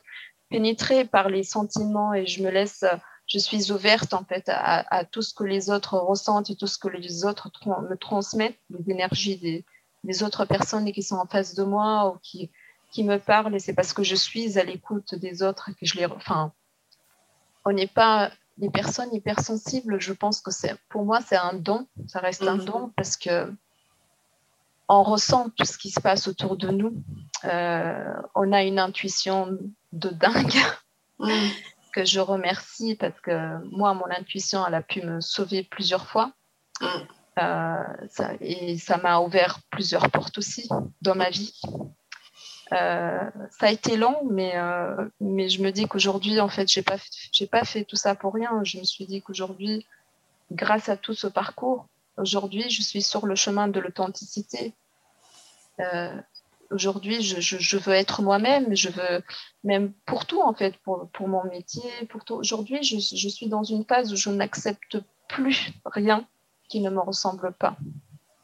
[0.49, 2.83] pénétrer par les sentiments et je me laisse.
[3.25, 6.67] Je suis ouverte en fait à, à tout ce que les autres ressentent et tout
[6.67, 7.49] ce que les autres
[7.89, 9.65] me transmettent, les énergies des,
[10.03, 12.51] des autres personnes qui sont en face de moi ou qui,
[12.91, 15.95] qui me parlent et c'est parce que je suis à l'écoute des autres que je
[15.95, 16.05] les.
[16.05, 16.53] Enfin,
[17.65, 19.99] on n'est pas des personnes hypersensibles.
[19.99, 21.87] Je pense que c'est, pour moi, c'est un don.
[22.07, 22.65] Ça reste un mhm.
[22.65, 23.51] don parce que
[24.89, 27.01] on ressent tout ce qui se passe autour de nous.
[27.45, 29.57] Euh, on a une intuition
[29.91, 30.53] de dingue
[31.19, 31.49] mhm.
[31.93, 36.33] que je remercie parce que moi, mon intuition, elle a pu me sauver plusieurs fois.
[36.81, 37.07] Mhm.
[37.39, 37.83] Euh,
[38.41, 40.69] et ça m'a ouvert plusieurs portes aussi
[41.01, 41.59] dans ma vie.
[42.71, 46.81] Euh, ça a été long, mais, euh, mais je me dis qu'aujourd'hui, en fait, j'ai
[46.81, 46.97] pas,
[47.31, 48.63] j'ai pas fait tout ça pour rien.
[48.63, 49.85] Je me suis dit qu'aujourd'hui,
[50.51, 54.73] grâce à tout ce parcours, aujourd'hui, je suis sur le chemin de l'authenticité.
[56.69, 58.75] aujourd'hui, je, je, je, veux être moi-même.
[58.75, 59.23] Je veux,
[59.63, 62.35] même pour tout, en fait, pour, pour mon métier, pour tout.
[62.35, 66.27] Aujourd'hui, je, je suis dans une phase où je n'accepte plus rien
[66.73, 67.75] qui ne me ressemble pas.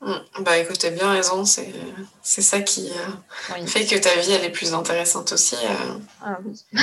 [0.01, 0.13] Mm.
[0.41, 1.73] Bah écoute, as bien raison, c'est,
[2.21, 5.55] c'est ça qui euh, fait que ta vie elle est plus intéressante aussi.
[5.55, 5.97] Euh.
[6.23, 6.63] Ah oui,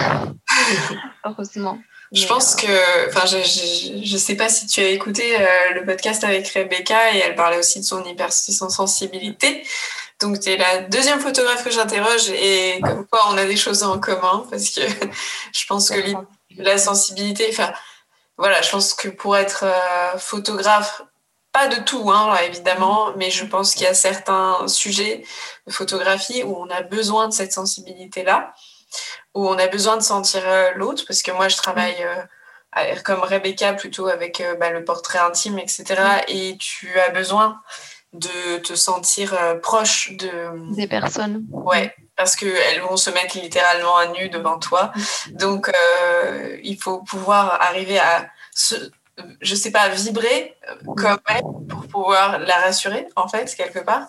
[1.24, 1.78] heureusement.
[2.10, 3.38] Je pense euh, que, enfin, je,
[4.04, 5.22] je, sais pas si tu as écouté
[5.74, 9.64] le podcast avec Rebecca et elle parlait aussi de son hypersensibilité.
[10.20, 13.84] Donc, tu es la deuxième photographe que j'interroge et comme quoi on a des choses
[13.84, 14.80] en commun parce que
[15.52, 16.00] je pense que
[16.56, 17.72] la sensibilité, enfin,
[18.36, 19.64] voilà, je pense que pour être
[20.18, 21.02] photographe,
[21.56, 25.24] pas de tout, hein, évidemment, mais je pense qu'il y a certains sujets
[25.66, 28.52] de photographie où on a besoin de cette sensibilité-là,
[29.34, 33.20] où on a besoin de sentir euh, l'autre, parce que moi, je travaille euh, comme
[33.20, 35.84] Rebecca plutôt avec euh, bah, le portrait intime, etc.
[36.28, 37.58] Et tu as besoin
[38.12, 40.74] de te sentir proche de...
[40.74, 41.46] Des personnes.
[41.50, 44.92] Ouais, parce qu'elles vont se mettre littéralement à nu devant toi.
[45.30, 45.70] Donc,
[46.62, 48.74] il faut pouvoir arriver à se,
[49.40, 54.06] je sais pas, vibrer euh, comme elle pour pouvoir la rassurer, en fait, quelque part.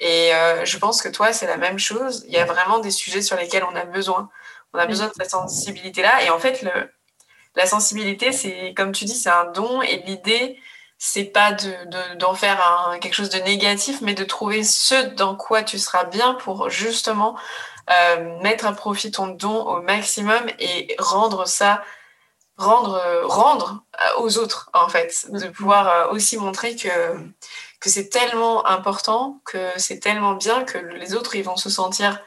[0.00, 2.24] Et euh, je pense que toi, c'est la même chose.
[2.28, 4.28] Il y a vraiment des sujets sur lesquels on a besoin.
[4.74, 6.24] On a besoin de cette sensibilité-là.
[6.24, 6.90] Et en fait, le,
[7.56, 9.82] la sensibilité, c'est, comme tu dis, c'est un don.
[9.82, 10.58] Et l'idée,
[10.98, 15.36] c'est pas de, d'en faire un, quelque chose de négatif, mais de trouver ce dans
[15.36, 17.36] quoi tu seras bien pour justement
[17.90, 21.82] euh, mettre à profit ton don au maximum et rendre ça
[22.56, 26.88] rendre, euh, rendre euh, aux autres, en fait, de pouvoir euh, aussi montrer que,
[27.80, 32.20] que c'est tellement important, que c'est tellement bien que les autres, ils vont se sentir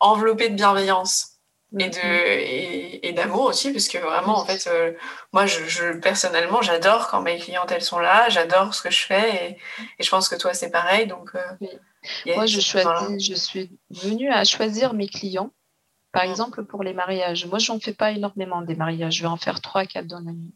[0.00, 1.38] enveloppées de bienveillance
[1.78, 4.92] et de et, d'amour aussi parce que vraiment en fait euh,
[5.32, 9.50] moi je, personnellement j'adore quand mes clientes elles sont là j'adore ce que je fais
[9.50, 9.58] et,
[9.98, 11.66] et je pense que toi c'est pareil donc euh,
[12.34, 15.50] moi je choisis je suis venue à choisir mes clients
[16.18, 19.36] par exemple pour les mariages moi j'en fais pas énormément des mariages je vais en
[19.36, 20.52] faire trois quatre dans l'année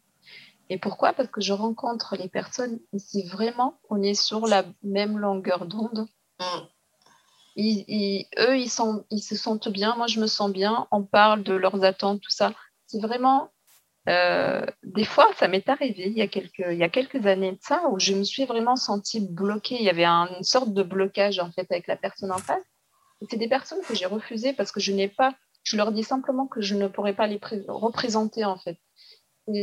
[0.71, 1.13] et pourquoi?
[1.13, 6.07] Parce que je rencontre les personnes ici vraiment on est sur la même longueur d'onde
[6.41, 6.73] mm
[7.59, 11.55] eux, ils, sont, ils se sentent bien, moi je me sens bien, on parle de
[11.55, 12.53] leurs attentes, tout ça.
[12.87, 13.51] C'est vraiment,
[14.09, 17.53] euh, des fois, ça m'est arrivé il y, a quelques, il y a quelques années
[17.53, 19.77] de ça, où je me suis vraiment sentie bloquée.
[19.77, 22.63] Il y avait une sorte de blocage en fait avec la personne en face.
[23.31, 25.35] C'est des personnes que j'ai refusées parce que je n'ai pas,
[25.65, 28.79] je leur dis simplement que je ne pourrais pas les représenter en fait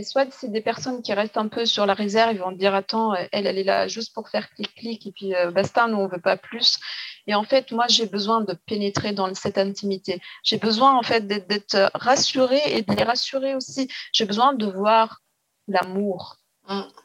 [0.03, 3.13] soit c'est des personnes qui restent un peu sur la réserve, ils vont dire attends,
[3.13, 6.21] elle, elle est là juste pour faire clic-clic et puis euh, basta, nous on veut
[6.21, 6.79] pas plus.
[7.27, 10.21] Et en fait, moi j'ai besoin de pénétrer dans cette intimité.
[10.43, 13.87] J'ai besoin en fait d'être rassurée et de les rassurer aussi.
[14.11, 15.21] J'ai besoin de voir
[15.67, 16.38] l'amour.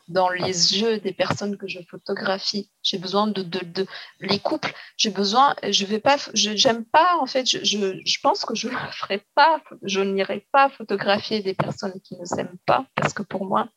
[0.08, 2.70] Dans les yeux des personnes que je photographie.
[2.82, 3.86] J'ai besoin de, de,
[4.20, 4.74] les couples.
[4.96, 7.46] J'ai besoin, je vais pas, j'aime pas en fait.
[7.46, 12.16] Je, je, pense que je ne ferai pas, je n'irai pas photographier des personnes qui
[12.16, 13.68] ne s'aiment pas parce que pour moi,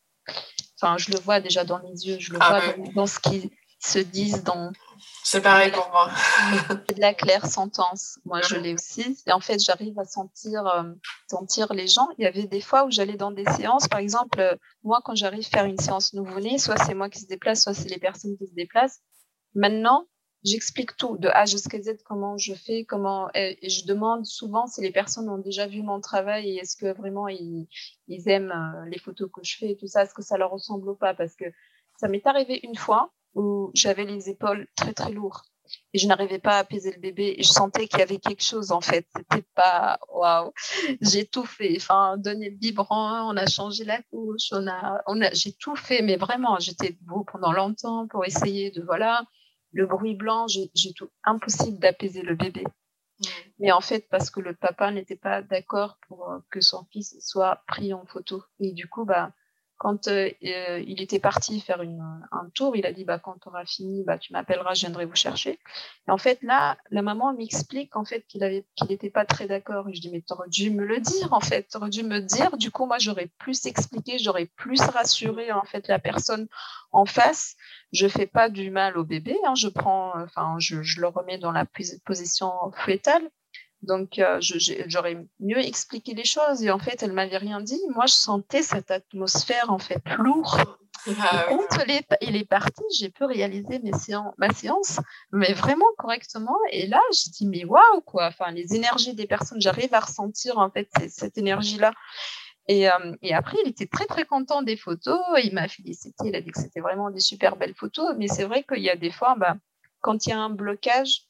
[0.80, 3.18] enfin, je le vois déjà dans les yeux, je le ah vois dans, dans, ce
[3.80, 4.72] se disent dans
[5.22, 6.08] c'est pareil pour moi.
[6.88, 8.18] de la claire sentence.
[8.24, 9.18] Moi, je l'ai aussi.
[9.26, 10.84] Et en fait, j'arrive à sentir, euh,
[11.28, 12.08] sentir les gens.
[12.18, 13.88] Il y avait des fois où j'allais dans des séances.
[13.88, 17.20] Par exemple, euh, moi, quand j'arrive à faire une séance nouveau-né, soit c'est moi qui
[17.20, 19.00] se déplace, soit c'est les personnes qui se déplacent.
[19.54, 20.06] Maintenant,
[20.44, 23.28] j'explique tout, de A jusqu'à Z, comment je fais, comment.
[23.34, 26.96] Et je demande souvent si les personnes ont déjà vu mon travail et est-ce que
[26.96, 27.68] vraiment ils,
[28.06, 30.50] ils aiment euh, les photos que je fais et tout ça, est-ce que ça leur
[30.50, 31.14] ressemble ou pas?
[31.14, 31.44] Parce que
[32.00, 35.40] ça m'est arrivé une fois où j'avais les épaules très très lourdes.
[35.92, 37.34] Et je n'arrivais pas à apaiser le bébé.
[37.38, 39.06] Et je sentais qu'il y avait quelque chose en fait.
[39.14, 40.52] C'était pas waouh
[41.00, 41.76] j'ai tout fait.
[41.76, 45.76] Enfin donné le biberon on a changé la couche on a on a j'ai tout
[45.76, 46.02] fait.
[46.02, 49.24] Mais vraiment j'étais debout pendant longtemps pour essayer de voilà
[49.72, 52.64] le bruit blanc j'ai tout impossible d'apaiser le bébé.
[53.20, 53.26] Mmh.
[53.58, 57.62] mais en fait parce que le papa n'était pas d'accord pour que son fils soit
[57.66, 58.42] pris en photo.
[58.58, 59.32] Et du coup bah
[59.78, 62.02] quand euh, euh, il était parti faire une,
[62.32, 65.06] un tour, il a dit bah, quand tu auras fini, bah, tu m'appelleras, je viendrai
[65.06, 65.60] vous chercher.
[66.08, 68.42] Et en fait, là, la maman m'explique en fait qu'il
[68.88, 69.88] n'était pas très d'accord.
[69.88, 72.02] Et je dis mais tu aurais dû me le dire en fait, tu aurais dû
[72.02, 72.56] me dire.
[72.56, 76.48] Du coup, moi, j'aurais plus expliqué, j'aurais plus rassuré en fait la personne
[76.90, 77.54] en face.
[77.92, 81.38] Je fais pas du mal au bébé, hein, je prends, enfin, je, je le remets
[81.38, 81.64] dans la
[82.04, 82.50] position
[82.84, 83.30] fétale.
[83.82, 86.62] Donc, euh, j'aurais mieux expliqué les choses.
[86.62, 87.80] Et en fait, elle m'avait rien dit.
[87.94, 90.76] Moi, je sentais cette atmosphère, en fait, lourde.
[91.20, 91.84] Ah quand
[92.20, 95.00] il est, parti, j'ai pu réaliser mes séances, ma séance,
[95.32, 96.58] mais vraiment correctement.
[96.72, 98.26] Et là, je dis, mais waouh, quoi.
[98.26, 101.92] Enfin, les énergies des personnes, j'arrive à ressentir, en fait, cette énergie-là.
[102.66, 105.20] Et, euh, et, après, il était très, très content des photos.
[105.42, 106.26] Il m'a félicité.
[106.26, 108.14] Il a dit que c'était vraiment des super belles photos.
[108.18, 109.56] Mais c'est vrai qu'il y a des fois, bah,
[110.00, 111.27] quand il y a un blocage,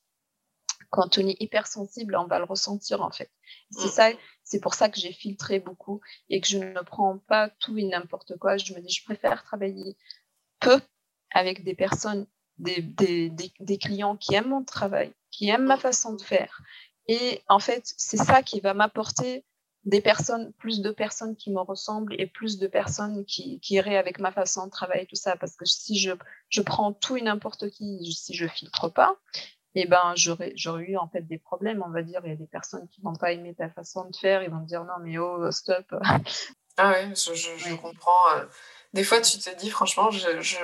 [0.91, 3.31] quand on est hypersensible, on va le ressentir en fait.
[3.71, 3.91] C'est mm.
[3.91, 4.11] ça,
[4.45, 7.85] c'est pour ça que j'ai filtré beaucoup et que je ne prends pas tout et
[7.85, 8.57] n'importe quoi.
[8.57, 9.97] Je me dis, je préfère travailler
[10.61, 10.81] peu
[11.33, 12.27] avec des personnes,
[12.59, 16.63] des, des, des, clients qui aiment mon travail, qui aiment ma façon de faire.
[17.07, 19.45] Et en fait, c'est ça qui va m'apporter
[19.85, 23.97] des personnes, plus de personnes qui me ressemblent et plus de personnes qui, qui iraient
[23.97, 25.37] avec ma façon de travailler, tout ça.
[25.37, 26.13] Parce que si je,
[26.49, 29.17] je prends tout et n'importe qui, si je filtre pas,
[29.75, 32.21] eh ben, j'aurais, j'aurais eu en fait des problèmes, on va dire.
[32.25, 34.61] Il y a des personnes qui vont pas aimer ta façon de faire, ils vont
[34.61, 35.95] dire non, mais oh, stop.
[36.81, 38.31] Ah ouais, je, je, comprends.
[38.37, 38.45] Euh.
[38.93, 40.59] Des fois, tu te dis, franchement, je, je,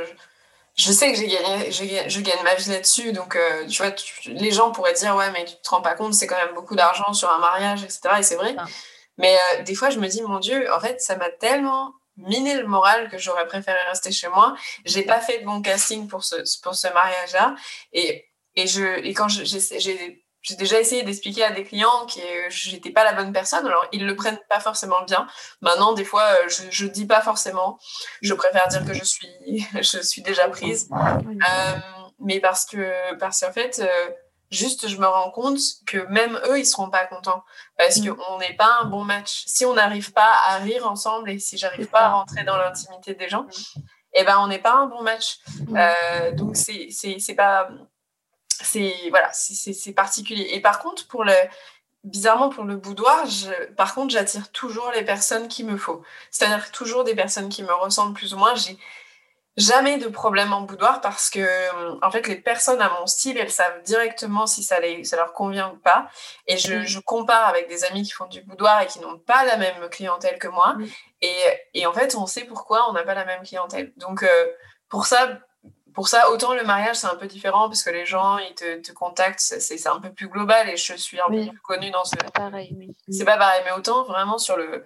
[0.77, 3.13] je sais que j'ai gagné, je gagne ma vie là-dessus.
[3.13, 3.93] Donc, euh, tu vois,
[4.27, 6.77] les gens pourraient dire, ouais, mais tu te rends pas compte, c'est quand même beaucoup
[6.77, 8.01] d'argent sur un mariage, etc.
[8.19, 8.55] Et c'est vrai.
[9.19, 12.55] Mais euh, des fois, je me dis, mon Dieu, en fait, ça m'a tellement miné
[12.55, 14.55] le moral que j'aurais préféré rester chez moi.
[14.85, 17.57] J'ai pas fait de bon casting pour ce, pour ce mariage-là.
[17.93, 22.91] Et et, je, et quand j'ai j'ai déjà essayé d'expliquer à des clients que j'étais
[22.91, 23.67] pas la bonne personne.
[23.67, 25.27] Alors, ils le prennent pas forcément bien.
[25.63, 27.79] Maintenant, des fois, euh, je, je dis pas forcément.
[28.21, 30.91] Je préfère dire que je suis, je suis déjà prise.
[30.93, 31.79] Euh,
[32.21, 34.11] mais parce que, parce qu'en fait, euh,
[34.51, 37.43] juste, je me rends compte que même eux, ils seront pas contents.
[37.79, 38.15] Parce mm.
[38.15, 39.45] qu'on n'est pas un bon match.
[39.47, 43.15] Si on n'arrive pas à rire ensemble et si j'arrive pas à rentrer dans l'intimité
[43.15, 43.81] des gens, mm.
[44.13, 45.39] eh ben, on n'est pas un bon match.
[45.69, 45.77] Mm.
[45.79, 47.71] Euh, donc, c'est, c'est pas,
[48.63, 50.49] c'est voilà, c'est particulier.
[50.53, 51.33] Et par contre, pour le
[52.05, 56.03] bizarrement pour le boudoir, je, par contre, j'attire toujours les personnes qu'il me faut.
[56.31, 58.55] C'est-à-dire toujours des personnes qui me ressemblent plus ou moins.
[58.55, 58.79] J'ai
[59.57, 61.47] jamais de problème en boudoir parce que
[62.05, 65.33] en fait les personnes à mon style elles savent directement si ça, les, ça leur
[65.33, 66.09] convient ou pas
[66.49, 69.45] et je, je, compare avec des amis qui font du boudoir et qui n'ont pas
[69.45, 70.77] la même clientèle que moi
[71.21, 71.37] et,
[71.73, 74.47] et, en fait on sait pourquoi on n'a pas la même clientèle donc euh,
[74.89, 75.39] pour ça
[75.95, 78.81] pour ça autant le mariage c'est un peu différent parce que les gens ils te,
[78.81, 82.05] te contactent c'est un peu plus global et je suis un peu plus connue dans
[82.05, 82.95] ce pareil oui.
[83.11, 84.85] c'est pas pareil mais autant vraiment sur le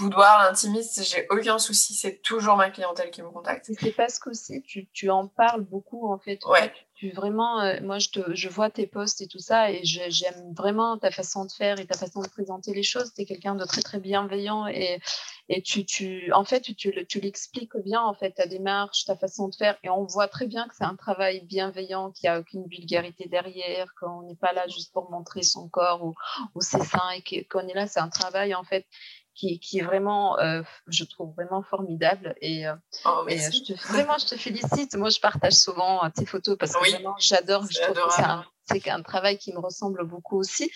[0.00, 3.70] boudoir, l'intimiste, j'ai aucun souci, c'est toujours ma clientèle qui me contacte.
[3.78, 6.40] C'est parce que aussi tu, tu, en parles beaucoup en fait.
[6.46, 6.72] Ouais.
[7.02, 10.98] Vraiment, euh, moi je, te, je vois tes posts et tout ça et j'aime vraiment
[10.98, 13.14] ta façon de faire et ta façon de présenter les choses.
[13.14, 15.00] Tu es quelqu'un de très très bienveillant et,
[15.48, 19.48] et tu, tu, en fait tu, tu l'expliques bien en fait ta démarche, ta façon
[19.48, 22.40] de faire et on voit très bien que c'est un travail bienveillant, qu'il n'y a
[22.40, 26.14] aucune vulgarité derrière, qu'on n'est pas là juste pour montrer son corps ou,
[26.54, 28.86] ou ses seins et qu'on est là, c'est un travail en fait
[29.34, 32.34] qui, qui est vraiment, euh, je trouve vraiment formidable.
[32.40, 32.74] Et, euh,
[33.04, 34.94] oh, et je te, vraiment, je te félicite.
[34.96, 37.64] Moi, je partage souvent euh, tes photos parce que oui, vraiment, j'adore.
[37.70, 38.12] Je trouve que
[38.66, 40.70] c'est un, travail qui me ressemble beaucoup aussi.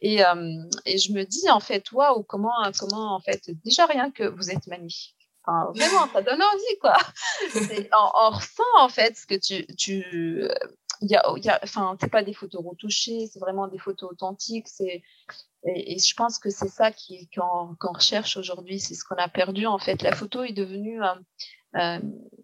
[0.00, 4.10] Et, euh, et je me dis, en fait, waouh, comment, comment, en fait, déjà rien
[4.10, 5.16] que vous êtes magnifique.
[5.44, 6.96] Enfin, vraiment, ça donne envie, quoi.
[7.54, 10.46] on, on, ressent, en fait, ce que tu, tu,
[11.00, 14.68] y a, y a, enfin, c'est pas des photos retouchées, c'est vraiment des photos authentiques.
[14.68, 15.02] C'est,
[15.64, 16.90] et, je pense que c'est ça
[17.34, 20.02] qu'on, recherche aujourd'hui, c'est ce qu'on a perdu en fait.
[20.02, 21.14] La photo est devenue euh,
[21.76, 22.00] euh,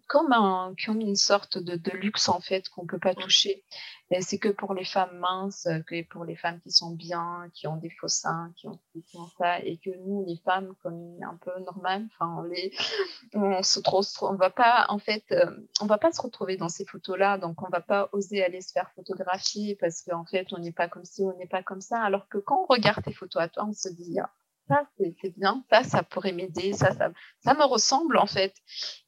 [0.07, 3.63] comme, un, comme une sorte de, de luxe en fait qu'on peut pas toucher.
[4.09, 7.67] Et c'est que pour les femmes minces, que pour les femmes qui sont bien, qui
[7.67, 11.17] ont des faux seins, qui ont, qui ont ça, et que nous, les femmes, comme
[11.21, 12.71] un peu normales, enfin, on les,
[13.33, 15.51] on se trouve, on va pas, en fait, euh,
[15.81, 18.71] on va pas se retrouver dans ces photos-là, donc on va pas oser aller se
[18.71, 22.01] faire photographier parce qu'en fait, on n'est pas comme ci, on n'est pas comme ça,
[22.01, 24.31] alors que quand on regarde tes photos à toi, on se dit, ah,
[24.67, 27.11] ça c'est bien, ça ça pourrait m'aider, ça, ça
[27.43, 28.55] ça me ressemble en fait.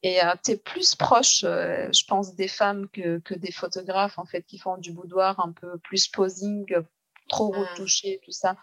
[0.02, 4.18] Et euh, tu es plus proche, euh, je pense, des femmes que, que des photographes
[4.18, 6.66] en fait qui font du boudoir un peu plus posing,
[7.28, 8.56] trop retouché, tout ça.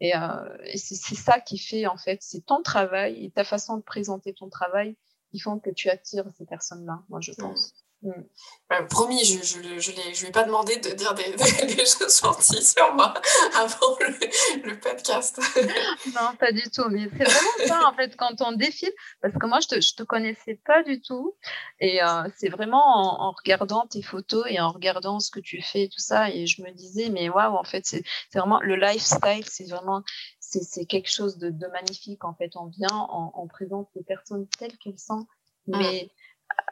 [0.00, 3.76] Et, euh, et c'est ça qui fait en fait, c'est ton travail et ta façon
[3.76, 4.96] de présenter ton travail
[5.30, 7.81] qui font que tu attires ces personnes-là, moi je pense.
[8.02, 8.88] Mm.
[8.88, 9.42] promis, je ne
[9.78, 11.22] je, je, lui ai pas demandé de dire des,
[11.66, 13.14] des, des choses gentilles sur moi
[13.54, 15.40] avant le, le, podcast.
[16.14, 16.88] non, pas du tout.
[16.90, 18.90] Mais c'est vraiment ça, en fait, quand on défile.
[19.20, 21.36] Parce que moi, je ne te, te, connaissais pas du tout.
[21.78, 25.62] Et euh, c'est vraiment en, en, regardant tes photos et en regardant ce que tu
[25.62, 26.30] fais tout ça.
[26.30, 28.02] Et je me disais, mais waouh, en fait, c'est
[28.34, 30.02] vraiment le lifestyle, c'est vraiment
[30.40, 32.24] c'est quelque chose de, de, magnifique.
[32.24, 35.26] En fait, on vient, on, on présente les personnes telles qu'elles sont.
[35.66, 35.78] Mm.
[35.78, 36.10] Mais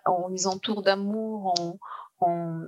[0.06, 1.78] on les entoure d'amour, on,
[2.20, 2.66] on,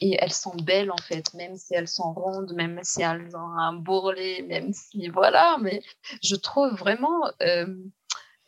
[0.00, 3.58] et elles sont belles en fait, même si elles sont rondes, même si elles ont
[3.58, 5.82] un bourrelet, même si voilà, mais
[6.22, 7.66] je trouve vraiment, euh,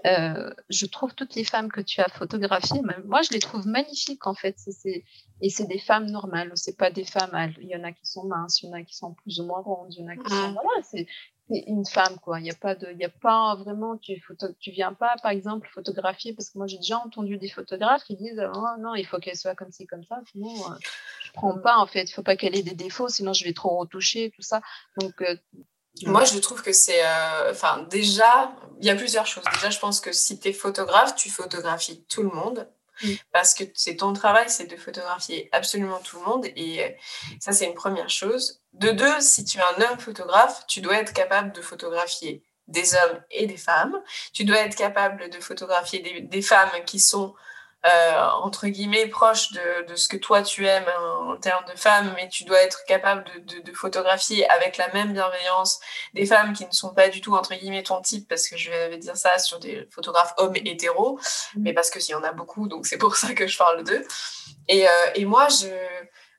[0.06, 4.26] euh, je trouve toutes les femmes que tu as photographiées, moi je les trouve magnifiques
[4.26, 4.56] en fait,
[5.40, 8.26] et c'est des femmes normales, c'est pas des femmes, il y en a qui sont
[8.26, 10.16] minces, il y en a qui sont plus ou moins rondes, il y en a
[10.16, 11.06] qui sont, voilà,
[11.50, 14.48] une femme quoi il y a pas de il y a pas vraiment tu photo,
[14.60, 18.16] tu viens pas par exemple photographier parce que moi j'ai déjà entendu des photographes qui
[18.16, 20.74] disent oh, non il faut qu'elle soit comme ci comme ça sinon euh,
[21.24, 23.54] je prends pas en fait il faut pas qu'elle ait des défauts sinon je vais
[23.54, 24.60] trop retoucher tout ça
[25.00, 25.36] donc euh,
[26.06, 27.04] moi, je trouve que c'est.
[27.04, 29.44] Euh, enfin, déjà, il y a plusieurs choses.
[29.54, 32.68] Déjà, je pense que si tu es photographe, tu photographies tout le monde.
[33.02, 33.12] Mm.
[33.32, 36.46] Parce que c'est ton travail, c'est de photographier absolument tout le monde.
[36.56, 36.96] Et
[37.40, 38.60] ça, c'est une première chose.
[38.72, 42.94] De deux, si tu es un homme photographe, tu dois être capable de photographier des
[42.94, 43.96] hommes et des femmes.
[44.32, 47.34] Tu dois être capable de photographier des, des femmes qui sont
[47.86, 51.78] euh, entre guillemets proches de, de, ce que toi tu aimes en, en, termes de
[51.78, 55.78] femmes, mais tu dois être capable de, de, de, photographier avec la même bienveillance
[56.12, 58.70] des femmes qui ne sont pas du tout entre guillemets ton type, parce que je
[58.70, 61.20] vais dire ça sur des photographes hommes hétéros,
[61.56, 63.84] mais parce que s'il y en a beaucoup, donc c'est pour ça que je parle
[63.84, 64.04] d'eux.
[64.66, 65.68] Et, euh, et moi, je,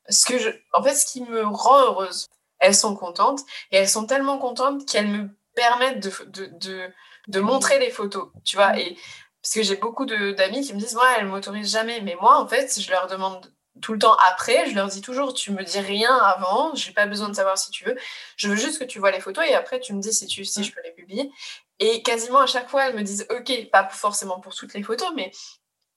[0.09, 2.27] ce que je, en fait, ce qui me rend heureuse,
[2.59, 3.39] elles sont contentes
[3.71, 6.89] et elles sont tellement contentes qu'elles me permettent de, de, de,
[7.27, 8.77] de montrer les photos, tu vois.
[8.77, 8.97] Et
[9.41, 12.01] parce que j'ai beaucoup d'amis qui me disent, ouais, elle m'autorise jamais.
[12.01, 15.33] Mais moi, en fait, je leur demande tout le temps après, je leur dis toujours,
[15.33, 17.95] tu me dis rien avant, j'ai pas besoin de savoir si tu veux.
[18.35, 20.43] Je veux juste que tu vois les photos et après, tu me dis si, tu,
[20.43, 21.31] si je peux les publier.
[21.79, 25.09] Et quasiment à chaque fois, elles me disent, ok, pas forcément pour toutes les photos,
[25.15, 25.31] mais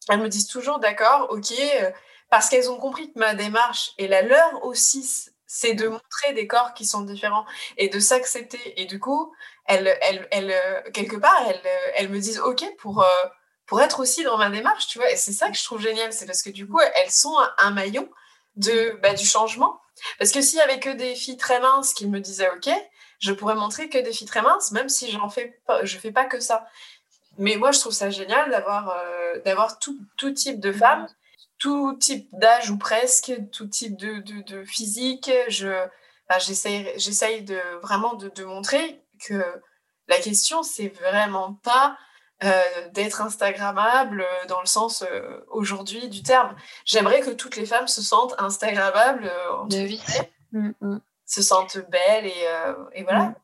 [0.09, 1.90] elles me disent toujours, d'accord, ok, euh,
[2.30, 6.47] parce qu'elles ont compris que ma démarche et la leur aussi, c'est de montrer des
[6.47, 7.45] corps qui sont différents
[7.76, 8.80] et de s'accepter.
[8.80, 9.34] Et du coup,
[9.67, 11.63] elles, elles, elles, quelque part, elles,
[11.95, 13.05] elles me disent OK pour,
[13.67, 15.11] pour être aussi dans ma démarche, tu vois.
[15.11, 17.71] Et c'est ça que je trouve génial, c'est parce que du coup, elles sont un
[17.71, 18.09] maillon
[18.57, 19.81] de, bah, du changement.
[20.19, 22.71] Parce que s'il y avait que des filles très minces qui me disaient OK,
[23.21, 26.11] je pourrais montrer que des filles très minces, même si j'en fais pas, je fais
[26.11, 26.67] pas que ça.
[27.39, 31.07] Mais moi, je trouve ça génial d'avoir euh, d'avoir tout, tout type de femmes
[31.63, 35.31] tout type d'âge ou presque, tout type de, de, physique.
[35.47, 35.87] Je,
[36.41, 39.43] j'essaye, de vraiment de, de, montrer que
[40.09, 41.97] la question, c'est vraiment pas
[42.45, 46.57] euh, d'être Instagrammable euh, dans le sens euh, aujourd'hui du terme.
[46.85, 51.01] J'aimerais que toutes les femmes se sentent Instagrammables, en mm, mm.
[51.25, 52.47] se sentent belles et,
[52.95, 53.27] et voilà.
[53.27, 53.35] Mm.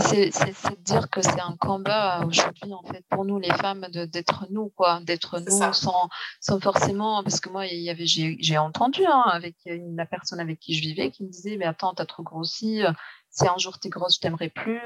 [0.00, 4.46] C'est de dire que c'est un combat aujourd'hui, en fait, pour nous, les femmes, d'être
[4.48, 6.08] nous, quoi, d'être nous sans,
[6.40, 7.22] sans, forcément.
[7.22, 10.80] Parce que moi, il y avait, j'ai entendu hein, avec la personne avec qui je
[10.80, 12.82] vivais qui me disait Mais attends, t'as trop grossi,
[13.30, 14.80] si un jour t'es grosse, je t'aimerais plus.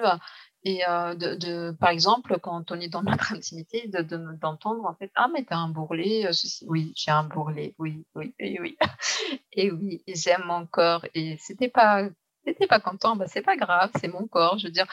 [0.66, 4.95] Et euh, de, de, par exemple, quand on est dans notre intimité, d'entendre de, en
[4.95, 6.32] fait, ah mais t'as un bourrelet, euh,
[6.66, 8.78] oui, j'ai un bourrelet, oui, oui, oui, oui,
[9.53, 11.05] et oui, j'aime mon corps.
[11.14, 12.09] Et c'était pas,
[12.47, 14.86] c'était pas content, bah c'est pas grave, c'est mon corps, je veux dire.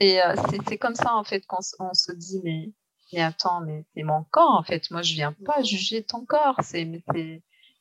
[0.00, 0.34] Et euh,
[0.68, 2.72] c'est comme ça en fait qu'on on se dit mais
[3.12, 4.90] mais attends, mais c'est mon corps en fait.
[4.90, 6.84] Moi je viens pas juger ton corps, c'est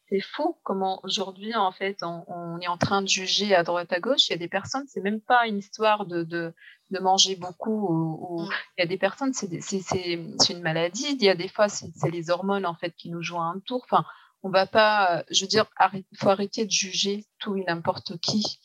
[0.09, 3.99] c'est fou comment aujourd'hui, en fait, on, est en train de juger à droite à
[3.99, 4.29] gauche.
[4.29, 6.53] Il y a des personnes, c'est même pas une histoire de, de,
[6.91, 7.87] de manger beaucoup.
[7.89, 8.49] Ou, mm.
[8.77, 11.17] Il y a des personnes, c'est une maladie.
[11.19, 13.81] Il y a des fois, c'est les hormones, en fait, qui nous jouent un tour.
[13.83, 14.05] Enfin,
[14.43, 18.59] on va pas, je veux dire, il faut arrêter de juger tout et n'importe qui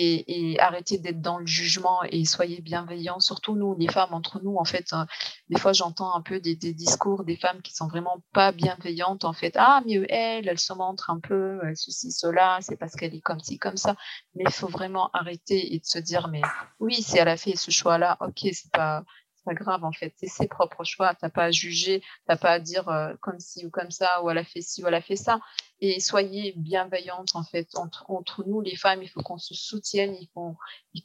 [0.00, 4.56] et, arrêtez d'être dans le jugement et soyez bienveillants, surtout nous, les femmes, entre nous,
[4.56, 5.04] en fait, euh,
[5.48, 9.32] des fois j'entends un peu des, discours des femmes qui sont vraiment pas bienveillantes, en
[9.32, 13.20] fait, ah, mais elle, elle se montre un peu, ceci, cela, c'est parce qu'elle est
[13.20, 13.96] comme ci, comme ça,
[14.34, 16.42] mais il faut vraiment arrêter et de se dire, mais
[16.78, 19.04] oui, si elle a fait ce choix-là, ok, c'est pas,
[19.44, 22.58] pas grave en fait, c'est ses propres choix, t'as pas à juger, t'as pas à
[22.58, 25.00] dire euh, comme ci ou comme ça, ou elle a fait ci ou elle a
[25.00, 25.40] fait ça.
[25.80, 30.14] Et soyez bienveillantes en fait entre, entre nous les femmes, il faut qu'on se soutienne,
[30.14, 30.56] il faut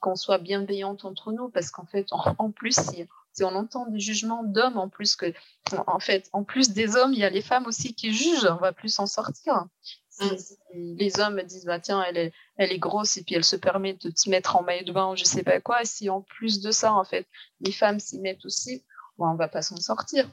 [0.01, 3.99] qu'on soit bienveillante entre nous parce qu'en fait en, plus si, si, on entend des
[3.99, 5.33] jugements d'hommes en plus que
[5.87, 8.57] en fait en plus des hommes il y a les femmes aussi qui jugent, on
[8.57, 9.65] va plus s'en sortir.
[10.19, 10.95] Mm.
[10.97, 13.93] les hommes disent bah tiens elle est, elle est grosse et puis elle se permet
[13.95, 16.21] de te mettre en maillot de bain ou je sais pas quoi et si en
[16.21, 17.27] plus de ça en fait
[17.59, 18.83] les femmes s'y mettent aussi
[19.17, 20.29] on on va pas s'en sortir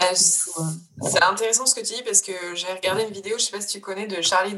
[0.00, 3.52] euh, c'est intéressant ce que tu dis parce que j'ai regardé une vidéo je sais
[3.52, 4.54] pas si tu connais de Charlie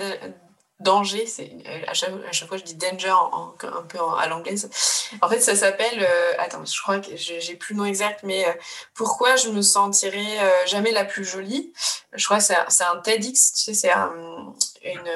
[0.81, 4.69] danger, c'est euh, à chaque, à chaque, fois je dis danger un peu à l'anglaise.
[5.21, 8.47] En fait, ça s'appelle, euh, attends, je crois que j'ai plus le nom exact, mais
[8.47, 8.53] euh,
[8.95, 11.73] pourquoi je me sentirais jamais la plus jolie?
[12.15, 15.11] Je crois que c'est un TEDx, tu sais, c'est une,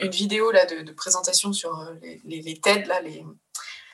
[0.00, 1.72] une vidéo là de, de présentation sur
[2.02, 3.24] les, les, les, TED là, les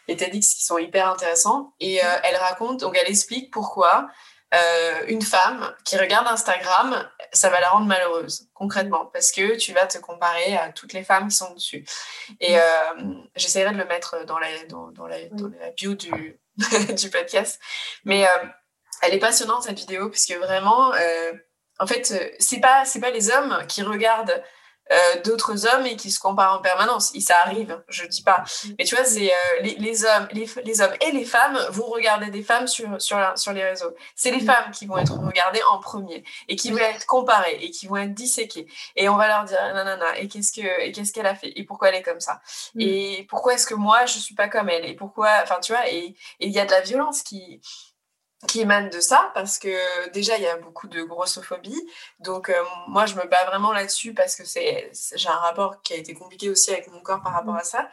[0.09, 4.07] les TEDx qui sont hyper intéressants et elle raconte, donc elle explique pourquoi
[4.55, 9.73] euh, une femme qui regarde Instagram, ça va la rendre malheureuse, concrètement, parce que tu
[9.73, 11.85] vas te comparer à toutes les femmes qui sont dessus.
[12.41, 12.63] Et euh,
[13.35, 16.41] j'essaierai de le mettre dans la, dans, dans la, dans la bio du,
[16.97, 17.61] du podcast.
[18.05, 18.47] Mais euh,
[19.03, 20.93] elle est passionnante, cette vidéo, puisque vraiment,
[21.79, 24.43] en fait, c'est pas, c'est pas les hommes qui regardent
[24.93, 27.15] euh, d'autres hommes et qui se comparent en permanence.
[27.15, 28.45] Et ça arrive, je dis pas.
[28.79, 31.87] Mais tu vois, c'est euh, les, les, hommes, les, les, hommes et les femmes vont
[31.87, 33.95] regarder des femmes sur, sur, sur les réseaux.
[34.15, 37.71] C'est les femmes qui vont être regardées en premier et qui vont être comparées et
[37.71, 38.67] qui vont être disséquées.
[38.95, 41.53] Et on va leur dire, nanana, et qu'est-ce que, et qu'est-ce qu'elle a fait?
[41.57, 42.41] Et pourquoi elle est comme ça?
[42.79, 44.85] Et pourquoi est-ce que moi, je suis pas comme elle?
[44.85, 47.61] Et pourquoi, enfin, tu vois, et il y a de la violence qui,
[48.47, 51.89] qui émane de ça parce que déjà il y a beaucoup de grossophobie
[52.21, 55.95] donc euh, moi je me bats vraiment là-dessus parce que c'est j'ai un rapport qui
[55.95, 57.59] a été compliqué aussi avec mon corps par rapport mmh.
[57.59, 57.89] à ça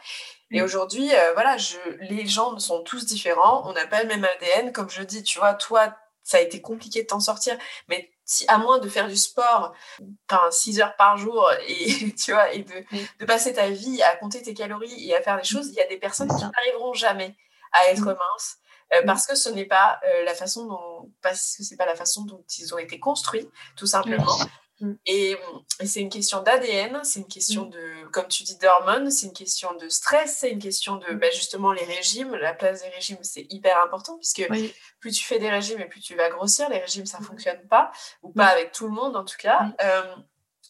[0.50, 0.64] et mmh.
[0.64, 4.72] aujourd'hui euh, voilà je les gens sont tous différents on n'a pas le même ADN
[4.72, 7.56] comme je dis tu vois toi ça a été compliqué de t'en sortir
[7.88, 9.72] mais si, à moins de faire du sport
[10.30, 12.98] enfin 6 heures par jour et tu vois et de, mmh.
[13.20, 15.80] de passer ta vie à compter tes calories et à faire des choses il y
[15.80, 17.34] a des personnes qui n'arriveront jamais
[17.74, 18.58] à être minces.
[19.06, 22.22] Parce que ce n'est pas euh, la façon dont parce que c'est pas la façon
[22.24, 24.36] dont ils ont été construits tout simplement.
[24.80, 24.92] Mm.
[25.06, 25.36] et,
[25.84, 27.70] c'est une question d'ADN c'est une question mm.
[27.70, 31.30] de comme tu dis d'hormones c'est une question de stress c'est une question de bah,
[31.30, 32.34] justement les régimes.
[32.34, 34.46] La place des régimes c'est hyper important puisque
[35.00, 37.92] plus tu fais des régimes et plus tu vas grossir les régimes ça fonctionne pas
[38.22, 39.72] ou pas avec tout le monde en tout cas.
[39.82, 40.14] Euh,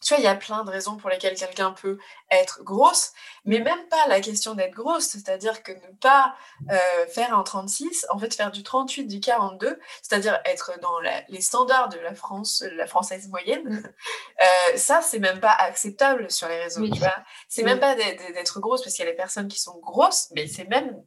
[0.04, 1.98] tu vois, il y a plein de raisons pour lesquelles quelqu'un peut
[2.30, 3.12] être grosse,
[3.44, 6.34] mais même pas la question d'être grosse, c'est-à-dire que ne pas
[6.70, 11.40] euh, faire un 36, en fait faire du 38, du 42, c'est-à-dire être dans les
[11.40, 13.82] standards de la France, la française moyenne,
[14.42, 17.16] euh, ça c'est même pas acceptable sur les réseaux, tu vois.
[17.48, 20.46] C'est même pas d'être grosse parce qu'il y a des personnes qui sont grosses, mais
[20.46, 21.02] c'est même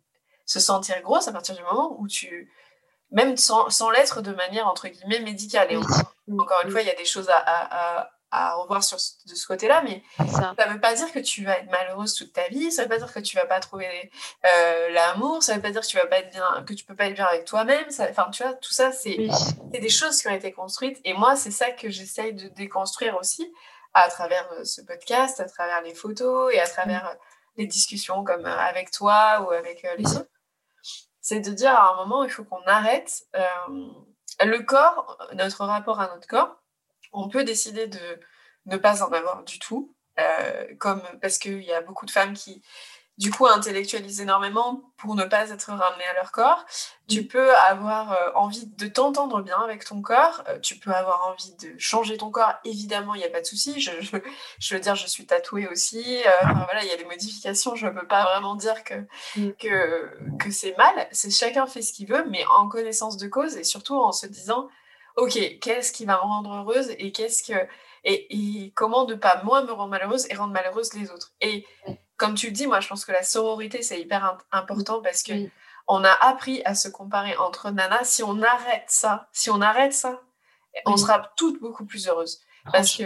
[0.45, 2.51] se sentir grosse à partir du moment où tu
[3.11, 5.71] même sans, sans l'être de manière entre guillemets médicale.
[5.71, 9.47] Et encore, une fois, il y a des choses à, à revoir sur, de ce
[9.47, 12.71] côté-là, mais ça ne veut pas dire que tu vas être malheureuse toute ta vie,
[12.71, 14.11] ça ne veut pas dire que tu vas pas trouver
[14.45, 16.83] euh, l'amour, ça ne veut pas dire que tu vas pas être bien, que tu
[16.83, 17.85] peux pas être bien avec toi-même.
[17.87, 19.29] Enfin, tu vois, tout ça, c'est
[19.71, 20.99] des choses qui ont été construites.
[21.05, 23.51] Et moi, c'est ça que j'essaye de déconstruire aussi
[23.93, 27.07] à travers euh, ce podcast, à travers les photos et à travers mm.
[27.07, 27.15] euh,
[27.57, 30.29] les discussions comme avec toi ou avec les autres.
[31.21, 33.23] C'est de dire à un moment, il faut qu'on arrête
[34.41, 36.55] le corps, notre rapport à notre corps
[37.13, 38.19] on peut décider de
[38.67, 42.33] ne pas en avoir du tout, euh, comme parce qu'il y a beaucoup de femmes
[42.33, 42.61] qui,
[43.17, 46.65] du coup, intellectualisent énormément pour ne pas être ramenées à leur corps.
[47.07, 47.27] Tu mm.
[47.27, 51.55] peux avoir euh, envie de t'entendre bien avec ton corps, euh, tu peux avoir envie
[51.55, 53.79] de changer ton corps, évidemment, il n'y a pas de souci.
[53.79, 53.91] Je,
[54.73, 58.07] veux dire, je suis tatouée aussi, voilà, il y a des modifications, je ne peux
[58.07, 59.05] pas vraiment dire que,
[59.35, 59.51] mm.
[59.59, 61.07] que, que c'est mal.
[61.11, 64.25] C'est chacun fait ce qu'il veut, mais en connaissance de cause et surtout en se
[64.25, 64.67] disant
[65.17, 67.67] ok, qu'est-ce qui va me rendre heureuse et qu'est-ce que
[68.03, 71.33] et, comment ne pas moi me rendre malheureuse et rendre malheureuse les autres.
[71.41, 71.65] Et
[72.15, 75.33] comme tu le dis, moi je pense que la sororité c'est hyper important parce que
[75.87, 78.05] on a appris à se comparer entre nanas.
[78.05, 80.21] Si on arrête ça, si on arrête ça,
[80.85, 82.41] on sera toutes beaucoup plus heureuses.
[82.71, 83.03] Parce que,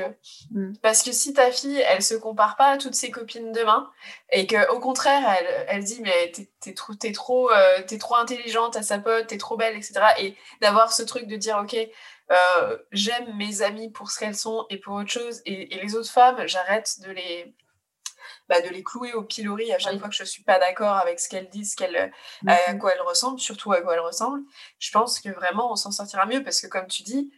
[0.52, 0.74] mm.
[0.82, 3.90] parce que si ta fille, elle se compare pas à toutes ses copines demain,
[4.32, 8.76] et qu'au contraire, elle, elle dit, mais t'es es trop, es trop, euh, trop intelligente
[8.76, 10.02] à sa pote, t'es trop belle, etc.
[10.20, 11.76] Et d'avoir ce truc de dire, ok,
[12.32, 16.12] euh, j'aime mes amies pour ce qu'elles sont et pour autre chose, et, les autres
[16.12, 17.54] femmes, j'arrête de les,
[18.48, 21.20] bah, de les clouer au pilori à chaque fois que je suis pas d'accord avec
[21.20, 22.12] ce qu'elles disent, qu'elles,
[22.48, 22.78] à mm-hmm.
[22.78, 24.44] quoi elles ressemblent, surtout à quoi elles ressemblent.
[24.80, 27.32] Je pense que vraiment, on s'en sortira mieux parce que, comme tu dis,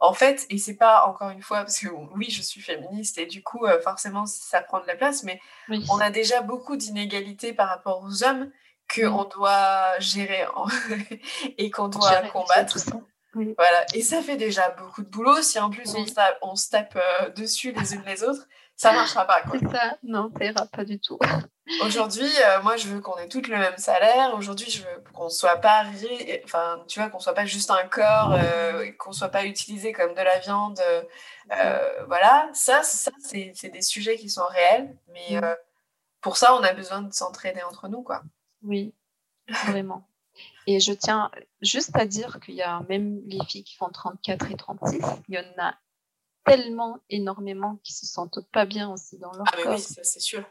[0.00, 3.26] en fait, et c'est pas encore une fois, parce que oui, je suis féministe et
[3.26, 5.40] du coup, euh, forcément, ça prend de la place, mais
[5.90, 8.50] on a déjà beaucoup d'inégalités par rapport aux hommes
[8.94, 10.46] qu'on doit gérer
[11.58, 12.78] et qu'on doit combattre.
[13.34, 15.42] Voilà, et ça fait déjà beaucoup de boulot.
[15.42, 15.94] Si en plus
[16.42, 19.42] on, se tape euh, dessus les unes les autres, ça marchera pas.
[19.52, 21.18] C'est ça, non, ça ira pas du tout.
[21.82, 24.34] Aujourd'hui, euh, moi, je veux qu'on ait toutes le même salaire.
[24.34, 25.84] Aujourd'hui, je veux qu'on soit pas,
[26.44, 30.14] enfin, tu vois, qu'on soit pas juste un corps, euh, qu'on soit pas utilisé comme
[30.14, 30.80] de la viande.
[31.52, 35.56] Euh, voilà, ça, ça, c'est des sujets qui sont réels, mais mm.
[36.20, 38.22] pour ça, on a besoin de s'entraider entre nous, quoi.
[38.62, 38.94] Oui,
[39.66, 40.08] vraiment.
[40.66, 44.50] Et je tiens juste à dire qu'il y a même les filles qui font 34
[44.52, 45.74] et 36, il y en a
[46.44, 49.72] tellement énormément qui se sentent pas bien aussi dans leur ah, corps.
[49.74, 50.44] Oui, ça c'est sûr.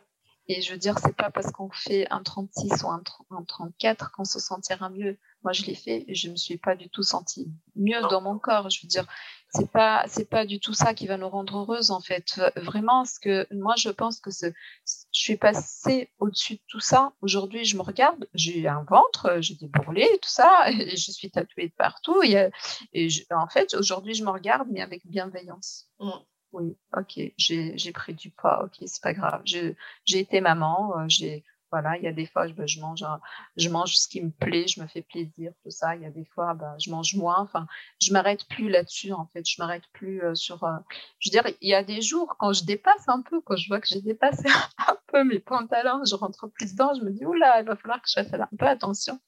[0.50, 3.02] Et je veux dire, c'est pas parce qu'on fait un 36 ou un,
[3.44, 5.18] 34 qu'on se sentira mieux.
[5.44, 8.40] Moi, je l'ai fait et je me suis pas du tout sentie mieux dans mon
[8.40, 8.70] corps.
[8.70, 9.06] Je veux dire,
[9.50, 12.40] c'est pas, c'est pas du tout ça qui va nous rendre heureuses, en fait.
[12.56, 14.52] Vraiment, ce que moi, je pense que je
[15.12, 17.12] suis passée au-dessus de tout ça.
[17.22, 21.30] Aujourd'hui, je me regarde, j'ai un ventre, j'ai des bourrelets, tout ça, et je suis
[21.30, 22.24] tatouée de partout.
[22.24, 22.50] Et,
[22.94, 25.90] et en fait, aujourd'hui, je me regarde, mais avec bienveillance.
[26.00, 26.12] Mm.
[26.54, 29.42] Oui, ok, j'ai pris du poids, ok, c'est pas grave.
[29.46, 29.76] J'ai
[30.20, 33.04] été maman, euh, j'ai voilà, il y a des fois, je, ben, mange,
[33.58, 35.96] je mange ce qui me plaît, je me fais plaisir, tout ça.
[35.96, 37.40] Il y a des fois, ben, je mange moins.
[37.40, 37.68] Enfin,
[38.02, 39.46] je m'arrête plus là-dessus, en fait.
[39.46, 40.64] Je m'arrête plus euh, sur.
[40.64, 40.78] Euh,
[41.20, 43.68] je veux dire, il y a des jours quand je dépasse un peu, quand je
[43.68, 44.46] vois que j'ai dépassé
[44.88, 48.02] un peu mes pantalons, je rentre plus dedans, je me dis, oula, il va falloir
[48.02, 49.20] que je fasse un peu attention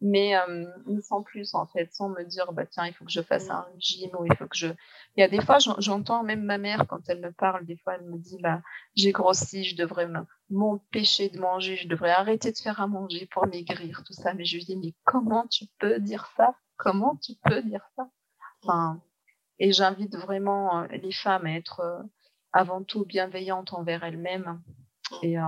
[0.00, 0.64] mais euh,
[1.02, 3.66] sans plus en fait, sans me dire bah tiens il faut que je fasse un
[3.78, 4.68] gym ou il faut que je.
[5.16, 7.94] Il y a des fois j'entends même ma mère quand elle me parle, des fois
[7.94, 8.62] elle me dit bah
[8.94, 10.08] j'ai grossi, je devrais
[10.50, 14.44] m'empêcher de manger, je devrais arrêter de faire à manger pour maigrir tout ça, mais
[14.44, 16.54] je lui dis mais comment tu peux dire ça?
[16.76, 18.08] Comment tu peux dire ça?
[18.62, 19.00] Enfin
[19.58, 22.02] et j'invite vraiment euh, les femmes à être euh,
[22.52, 24.60] avant tout bienveillantes envers elles-mêmes.
[25.22, 25.38] Et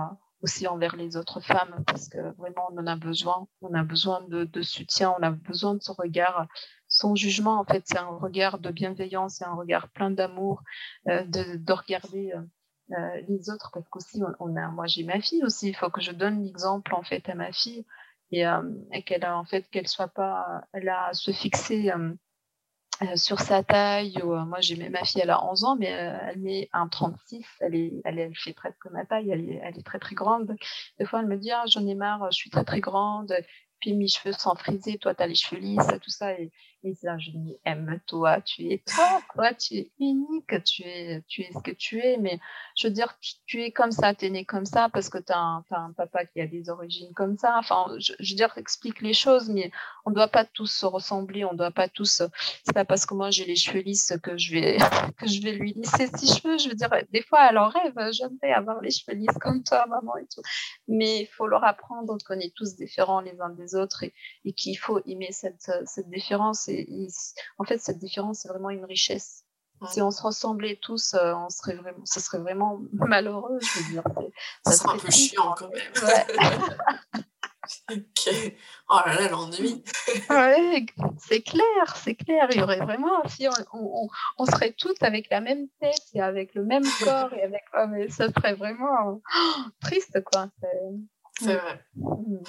[0.43, 3.47] aussi envers les autres femmes parce que vraiment on en a besoin.
[3.61, 6.47] On a besoin de, soutien, on a besoin de son regard.
[6.87, 10.61] Son jugement, en fait, c'est un regard de bienveillance, c'est un regard plein d'amour,
[11.07, 12.41] euh, de, de, regarder euh,
[12.97, 16.01] euh, les autres parce qu'aussi on, a, moi j'ai ma fille aussi, il faut que
[16.01, 17.85] je donne l'exemple en fait à ma fille
[18.31, 18.43] et,
[18.93, 21.91] et qu'elle en fait qu'elle soit pas là à se fixer
[23.03, 24.17] euh, sur sa taille.
[24.23, 27.45] Euh, moi, j'ai ma fille, elle a 11 ans, mais euh, elle met un 36.
[27.59, 29.31] Elle, est, elle, elle, fait presque ma taille.
[29.31, 30.55] Elle est, elle est très, très grande.
[30.99, 33.33] Des fois, elle me dit, ah, j'en ai marre, je suis très, très grande.
[33.79, 34.97] Puis mes cheveux sont frisés.
[34.99, 36.33] Toi, tu as les cheveux lisses, tout ça.
[36.33, 36.51] Et,
[36.83, 38.83] je dis, aime-toi, tu es
[39.33, 42.17] toi, tu es unique, tu es, tu es ce que tu es.
[42.17, 42.39] Mais
[42.75, 45.31] je veux dire, tu, es comme ça, tu es né comme ça parce que tu
[45.31, 47.55] as, un papa qui a des origines comme ça.
[47.57, 49.71] Enfin, je, veux dire, explique les choses, mais
[50.05, 52.23] on ne doit pas tous se ressembler, on ne doit pas tous.
[52.63, 54.77] C'est pas parce que moi j'ai les cheveux lisses que je vais,
[55.17, 56.57] que je vais lui lisser ses cheveux.
[56.57, 59.85] Je veux dire, des fois, elle en rêve, j'aimerais avoir les cheveux lisses comme toi,
[59.87, 60.41] maman et tout.
[60.87, 64.13] Mais il faut leur apprendre qu'on est tous différents les uns des autres et,
[64.45, 66.70] et qu'il faut aimer cette, cette différence
[67.57, 69.45] en fait, cette différence, c'est vraiment une richesse.
[69.89, 74.03] Si on se ressemblait tous, on serait vraiment, ce serait vraiment malheureux, je veux dire.
[74.63, 75.81] Ça, serait un peu chiant quand même.
[76.03, 77.21] Ouais.
[78.89, 79.83] Oh là là, l'ennui.
[80.29, 80.85] ouais,
[81.19, 82.47] c'est clair, c'est clair.
[82.51, 86.53] Il y aurait vraiment, si on, on, serait tous avec la même tête et avec
[86.55, 89.21] le même corps et avec, oh, mais ça serait vraiment
[89.81, 90.49] triste, quoi.
[91.39, 91.85] C'est vrai.
[91.95, 92.43] Mm.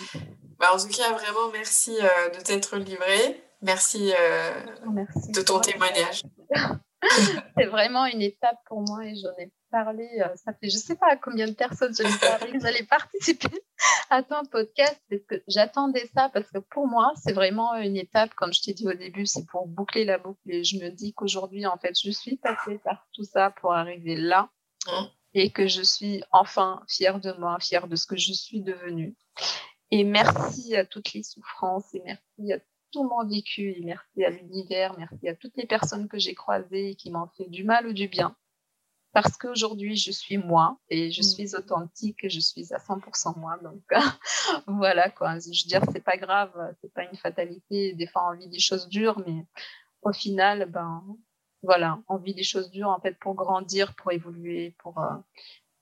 [0.59, 3.43] Bah, en tout cas, vraiment, merci euh, de t'être livré.
[3.63, 6.25] Merci, euh, merci, de ton témoignage.
[7.57, 10.09] c'est vraiment une étape pour moi et j'en ai parlé.
[10.21, 13.63] Euh, ça fait, je sais pas à combien de personnes j'allais parler, j'allais participer
[14.11, 18.35] à ton podcast parce que j'attendais ça parce que pour moi, c'est vraiment une étape,
[18.35, 21.13] comme je t'ai dit au début, c'est pour boucler la boucle et je me dis
[21.15, 24.51] qu'aujourd'hui, en fait, je suis passée par tout ça pour arriver là
[24.87, 25.05] mmh.
[25.35, 29.15] et que je suis enfin fière de moi, fière de ce que je suis devenue.
[29.93, 34.31] Et merci à toutes les souffrances et merci à tout mon vécu et merci à
[34.31, 37.87] l'univers, merci à toutes les personnes que j'ai croisées et qui m'ont fait du mal
[37.87, 38.37] ou du bien.
[39.13, 41.25] Parce qu'aujourd'hui, je suis moi et je mm.
[41.25, 43.59] suis authentique et je suis à 100% moi.
[43.63, 43.83] Donc,
[44.67, 45.39] voilà quoi.
[45.39, 47.93] Je veux dire, c'est pas grave, c'est pas une fatalité.
[47.95, 49.47] Des fois, on vit des choses dures, mais
[50.03, 51.05] au final, ben,
[51.63, 55.17] voilà, on vit des choses dures en fait pour grandir, pour évoluer, pour, euh,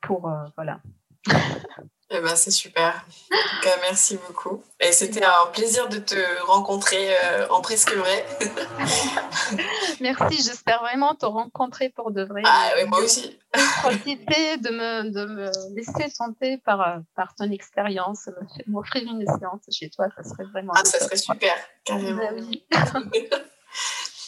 [0.02, 0.82] pour, euh, voilà.
[2.12, 3.06] Eh ben, c'est super.
[3.32, 4.64] En tout cas, merci beaucoup.
[4.80, 8.26] Et c'était un plaisir de te rencontrer euh, en presque vrai.
[10.00, 12.42] merci, j'espère vraiment te rencontrer pour de vrai.
[12.44, 13.38] Ah oui, moi aussi.
[13.82, 18.28] Profiter de me, de me laisser tenter par, euh, par ton expérience,
[18.66, 20.72] m'offrir une séance chez toi, ça serait vraiment.
[20.74, 21.54] Ah, ça serait super,
[21.84, 22.28] carrément.
[22.32, 22.60] Ben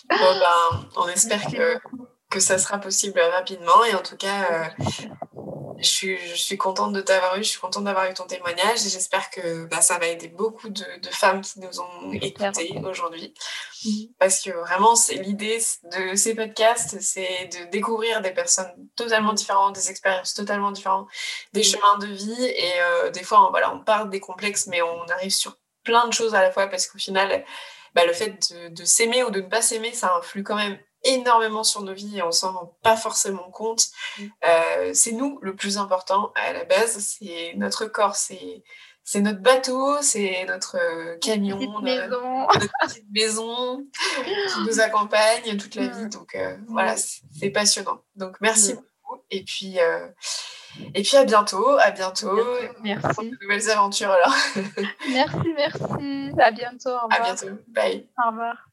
[0.08, 1.80] bon, ben, on espère que,
[2.30, 3.84] que ça sera possible rapidement.
[3.90, 4.84] Et en tout cas, euh,
[5.78, 8.84] je suis, je suis contente de t'avoir eu, je suis contente d'avoir eu ton témoignage
[8.86, 12.80] et j'espère que bah, ça va aider beaucoup de, de, femmes qui nous ont écoutés
[12.84, 13.34] aujourd'hui.
[13.84, 14.08] Mhm.
[14.18, 19.74] Parce que vraiment, c'est l'idée de ces podcasts, c'est de découvrir des personnes totalement différentes,
[19.74, 21.08] des expériences totalement différentes,
[21.52, 22.44] des chemins de vie.
[22.44, 26.06] Et euh, des fois, on, voilà, on parle des complexes, mais on arrive sur plein
[26.06, 27.44] de choses à la fois parce qu'au final,
[27.94, 30.78] bah, le fait de, de s'aimer ou de ne pas s'aimer, ça influe quand même
[31.04, 33.88] énormément sur nos vies et on s'en rend pas forcément compte.
[34.18, 34.24] Mm.
[34.46, 38.62] Euh, c'est nous le plus important à la base, c'est notre corps, c'est
[39.04, 42.46] c'est notre bateau, c'est notre euh, camion, notre, maison.
[42.80, 43.84] petite maison
[44.24, 46.04] qui nous accompagne toute la vie.
[46.04, 46.10] Mm.
[46.10, 48.02] Donc euh, voilà, c'est passionnant.
[48.14, 48.76] Donc merci mm.
[48.76, 49.78] beaucoup et puis
[50.94, 52.38] et puis à bientôt, à bientôt.
[52.82, 53.08] Merci.
[53.14, 54.34] Pour de nouvelles aventures alors.
[55.10, 56.32] merci, merci.
[56.38, 56.90] À bientôt.
[56.90, 57.12] Au revoir.
[57.12, 57.58] À bientôt.
[57.68, 58.08] Bye.
[58.24, 58.71] Au revoir.